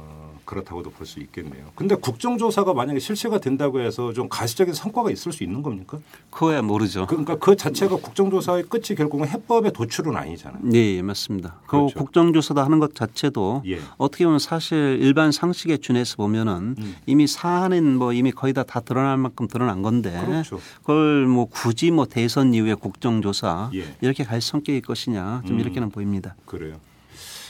[0.45, 1.65] 그렇다고도 볼 수 있겠네요.
[1.75, 5.99] 근데 국정조사가 만약에 실시가 된다고 해서 좀 가시적인 성과가 있을 수 있는 겁니까?
[6.31, 7.07] 그거야 모르죠.
[7.07, 10.61] 그러니까 그 자체가 국정조사의 끝이 결국은 해법의 도출은 아니잖아요.
[10.63, 11.61] 네, 맞습니다.
[11.67, 11.99] 그 그렇죠.
[11.99, 13.79] 국정조사도 하는 것 자체도 예.
[13.99, 16.97] 어떻게 보면 사실 일반 상식에 준해서 보면은 음.
[17.07, 20.59] 이미 사안은 뭐 이미 거의 다 다 드러날 만큼 드러난 건데 그렇죠.
[20.81, 23.85] 그걸 뭐 굳이 뭐 대선 이후에 국정조사 예.
[24.01, 25.61] 이렇게 갈 성격일 것이냐 좀 음.
[25.61, 26.35] 이렇게는 보입니다.
[26.47, 26.77] 그래요.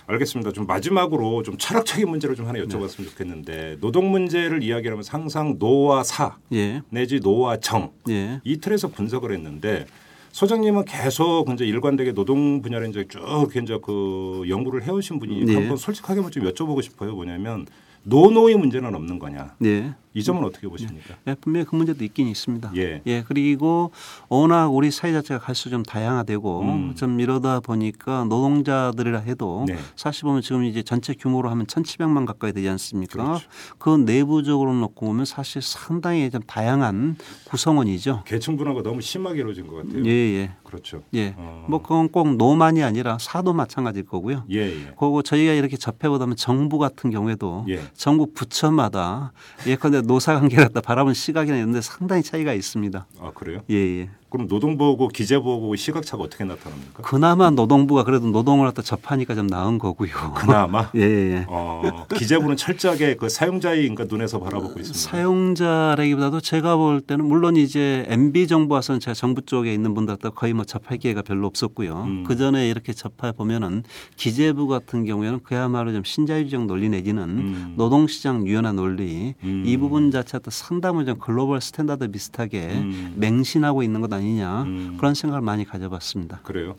[0.07, 0.53] 알겠습니다.
[0.53, 6.37] 좀 마지막으로 좀 철학적인 문제를 좀 하나 여쭤봤으면 좋겠는데 노동 문제를 이야기하면 항상 노와 사
[6.53, 9.87] 예, 내지 노와 정 예, 이 틀에서 분석을 했는데
[10.33, 15.55] 소장님은 계속 이제 일관되게 노동 분야를 이제 쭉 이제 그 연구를 해오신 분이니까 네.
[15.55, 17.15] 한번 솔직하게 한번 좀 여쭤보고 싶어요.
[17.15, 17.67] 뭐냐면
[18.03, 19.55] 노노의 문제는 없는 거냐?
[19.59, 19.95] 네.
[20.15, 21.17] 이 점은 어떻게 보십니까?
[21.27, 22.73] 예, 분명히 그 문제도 있긴 있습니다.
[22.77, 23.25] 예.
[23.27, 23.91] 그리고
[24.29, 26.95] 워낙 우리 사회 자체가 갈수록 좀 다양화되고 음.
[26.95, 29.77] 좀 이러다 보니까 노동자들이라 해도 네.
[29.97, 33.25] 사실 보면 지금 이제 전체 규모로 하면 1,700만 가까이 되지 않습니까?
[33.25, 33.49] 그렇죠.
[33.79, 38.23] 그 내부적으로 놓고 보면 사실 상당히 좀 다양한 구성원이죠.
[38.25, 40.05] 계층 분화가 너무 심하게 이루어진 것 같아요.
[40.05, 40.53] 예, 예.
[40.63, 41.03] 그렇죠.
[41.15, 41.35] 예.
[41.37, 41.67] 어.
[41.69, 44.45] 뭐 그건 꼭 노만이 아니라 사도 마찬가지일 거고요.
[44.51, 44.95] 예, 예.
[44.97, 47.81] 그리고 저희가 이렇게 접해보다면 정부 같은 경우에도 예.
[47.95, 49.33] 정부 부처마다
[49.67, 53.07] 예컨대 노사관계를 갖다 바라보는 시각이나 이런 데 상당히 차이가 있습니다.
[53.21, 53.61] 아 그래요?
[53.71, 54.11] 예, 예.
[54.35, 57.05] 그럼 노동부하고 기재부하고 시각차가 어떻게 나타납니까?
[57.05, 60.11] 그나마 노동부가 그래도 노동을 갖다 접하니까 좀 나은 거고요.
[60.35, 61.47] 그나마 예, 예.
[61.49, 64.93] 어, 기재부는 철저하게 그 사용자의 인가 눈에서 바라보고 있습니다.
[64.93, 70.53] 사용자라기보다도 제가 볼 때는 물론 이제 MB 정부 와서는 제가 정부 쪽에 있는 분들도 거의
[70.53, 72.03] 뭐 접할 기회가 별로 없었고요.
[72.03, 72.25] 음.
[72.27, 73.85] 그 전에 이렇게 접해 보면은
[74.17, 77.75] 기재부 같은 경우에는 그야말로 좀 신자유주의적 논리 내지는 음.
[77.77, 79.63] 노동시장 유연화 논리 음.
[79.65, 83.15] 이 부분 자체도 상당히 좀 global standard 비슷하게 음.
[83.15, 84.97] 맹신하고 있는 것 아니냐 음.
[84.99, 86.41] 그런 생각을 많이 가져봤습니다.
[86.43, 86.77] 그래요.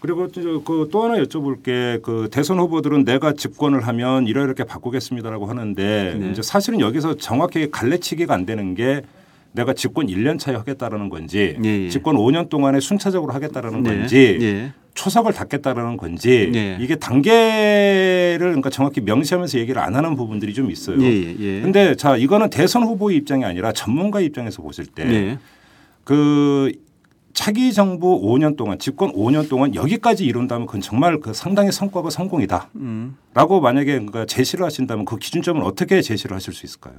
[0.00, 6.30] 그리고 그또 하나 여쭤볼 게 그 대선 후보들은 내가 집권을 하면 이렇게 바꾸겠습니다라고 하는데 네.
[6.30, 9.02] 이제 사실은 여기서 정확히 갈래치기가 안 되는 게
[9.52, 11.88] 내가 집권 1년 차에 하겠다라는 건지 예, 예.
[11.88, 13.90] 집권 5년 동안에 순차적으로 하겠다라는 네.
[13.90, 14.72] 건지 예.
[14.94, 16.78] 초석을 닫겠다라는 건지 네.
[16.80, 21.00] 이게 단계를 그러니까 정확히 명시하면서 얘기를 안 하는 부분들이 좀 있어요.
[21.02, 21.60] 예, 예, 예.
[21.60, 25.38] 근데 자 이거는 대선 후보의 입장이 아니라 전문가 입장에서 보실 때 네.
[26.06, 26.70] 그
[27.34, 32.70] 차기 정부 5년 동안 집권 5년 동안 여기까지 이룬다면 그건 정말 그 상당히 성과가 성공이다라고
[32.76, 33.16] 음.
[33.34, 36.94] 만약에 그러니까 제시를 하신다면 그 기준점은 어떻게 제시를 하실 수 있을까요?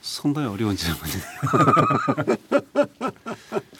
[0.00, 1.22] 상당히 어려운 질문이네요.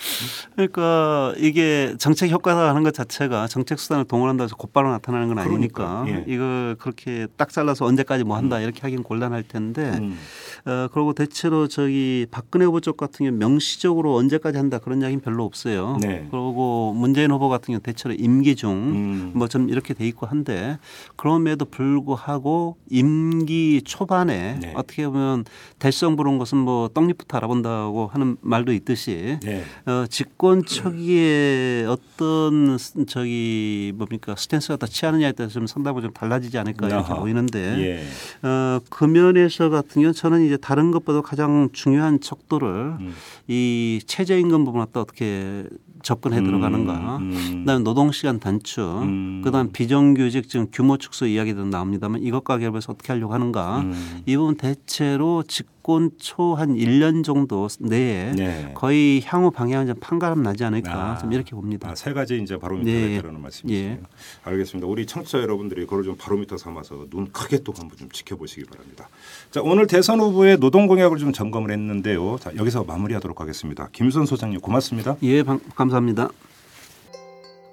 [0.55, 6.05] 그러니까 이게 정책 효과가 하는 것 자체가 정책 수단을 동원한다 해서 곧바로 나타나는 건 아니니까
[6.05, 6.33] 그러니까, 예.
[6.33, 10.17] 이걸 그렇게 딱 잘라서 언제까지 뭐 한다 이렇게 하긴 곤란할 텐데 음.
[10.65, 15.45] 어, 그리고 대체로 저기 박근혜 후보 쪽 같은 경우 명시적으로 언제까지 한다 그런 이야기는 별로
[15.45, 15.99] 없어요.
[16.01, 16.27] 네.
[16.31, 19.33] 그리고 문재인 후보 같은 경우 대체로 임기 중 음.
[19.35, 20.79] 뭐좀 이렇게 돼 있고 한데
[21.17, 24.73] 그럼에도 불구하고 임기 초반에 네.
[24.77, 25.45] 어떻게 보면
[25.79, 29.63] 될성부른 것은 뭐 떡잎부터 알아본다고 하는 말도 있듯이 네.
[29.87, 36.59] 어, 집권 초기에 어떤 스- 저기 뭡니까 스탠스 갖다 취하느냐에 따라서 좀 상당히 좀 달라지지
[36.59, 37.21] 않을까 이렇게 아하.
[37.21, 38.47] 보이는데 예.
[38.49, 43.15] 어, 그 면에서 같은 경우 저는 이제 다른 것보다 가장 중요한 척도를 음.
[43.47, 45.63] 이 최저임금 부분 갖다 어떻게
[46.03, 47.17] 접근해 들어가는가.
[47.19, 47.61] 음.
[47.61, 49.41] 그다음에 노동 시간 단축, 음.
[49.45, 53.81] 그다음 비정규직 지금 규모 축소 이야기도 나옵니다만 이것과 결합해서 어떻게 하려고 하는가.
[53.81, 54.23] 음.
[54.27, 55.43] 이 부분 대체로
[55.87, 58.73] 집권 초 한 1년 정도 내에 네.
[58.75, 61.19] 거의 향후 방향은 좀 판가름 나지 않을까 아.
[61.19, 61.89] 좀 이렇게 봅니다.
[61.91, 63.17] 아, 세 가지 이제 바로미터가 네.
[63.17, 63.73] 있다는 말씀이시죠.
[63.89, 64.01] 예.
[64.43, 64.87] 알겠습니다.
[64.89, 69.09] 우리 청취자 여러분들이 그걸 좀 바로미터 삼아서 눈 크게 또 한번 좀 지켜보시기 바랍니다.
[69.53, 72.39] 자, 오늘 대선 후보의 노동 공약을 좀 점검을 했는데요.
[72.41, 73.89] 자, 여기서 마무리하도록 하겠습니다.
[73.93, 75.17] 김선 소장님 고맙습니다.
[75.23, 76.31] 예, 방- 감사합니다.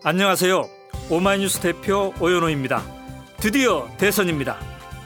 [0.04, 0.68] 안녕하세요.
[1.10, 2.84] 오마이뉴스 대표 오연호입니다.
[3.38, 4.58] 드디어 대선입니다.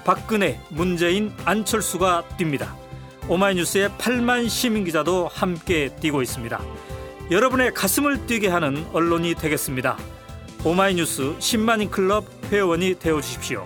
[0.03, 2.86] 박근혜, 문재인, 안철수가 뜁니다.
[3.29, 6.61] 오마이뉴스의 8만 시민 기자도 함께 뛰고 있습니다.
[7.29, 9.97] 여러분의 가슴을 뛰게 하는 언론이 되겠습니다.
[10.63, 13.65] 오마이뉴스 10만인 클럽 회원이 되어 주십시오.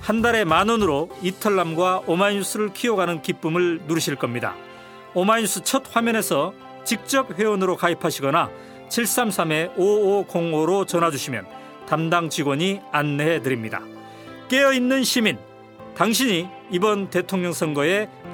[0.00, 4.56] 한 달에 만 원으로 이털남과 오마이뉴스를 키워가는 기쁨을 누리실 겁니다.
[5.12, 8.48] 오마이뉴스 첫 화면에서 직접 회원으로 가입하시거나
[8.88, 11.46] 733-5505로 전화 주시면
[11.86, 13.82] 담당 직원이 안내해 드립니다.
[14.48, 15.36] 깨어 있는 시민,
[15.94, 18.08] 당신이 이번 대통령 선거의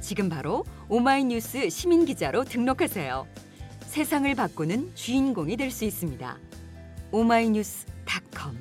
[0.00, 3.26] 지금 바로 오마이뉴스 시민 기자로 등록하세요.
[3.82, 6.36] 세상을 바꾸는 주인공이 될 수 있습니다.
[7.12, 8.56] 오마이뉴스닷컴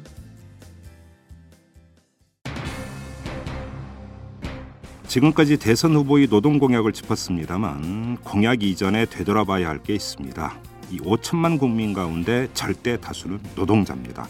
[5.07, 10.57] 지금까지 대선 후보의 노동 공약을 짚었습니다만 공약 이전에 되돌아봐야 할 게 있습니다.
[10.91, 14.27] 이 5천만 국민 가운데 절대 다수는 노동자입니다.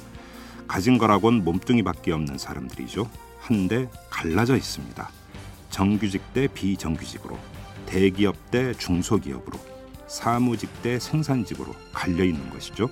[0.68, 3.10] 가진 거라곤 몸뚱이밖에 없는 사람들이죠.
[3.40, 5.10] 한데 갈라져 있습니다.
[5.70, 7.38] 정규직 대 비정규직으로,
[7.86, 9.60] 대기업 대 중소기업으로,
[10.08, 12.90] 사무직 대 생산직으로 갈려 있는 것이죠.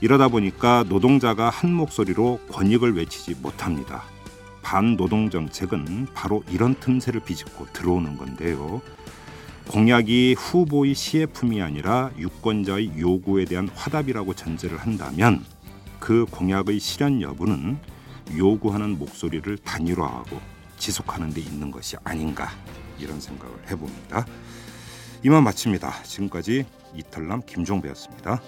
[0.00, 4.02] 이러다 보니까 노동자가 한 목소리로 권익을 외치지 못합니다.
[4.62, 8.80] 반노동 정책은 바로 이런 틈새를 비집고 들어오는 건데요.
[9.68, 15.44] 공약이 후보의 시애품이 아니라 유권자의 요구에 대한 화답이라고 전제를 한다면
[16.00, 17.78] 그 공약의 실현 여부는
[18.36, 20.40] 요구하는 목소리를 단일화하고
[20.82, 22.50] 지속하는 데 있는 것이 아닌가
[22.98, 24.26] 이런 생각을 해봅니다.
[25.22, 26.02] 이만 마칩니다.
[26.02, 28.42] 지금까지 이탈남 김종배였습니다.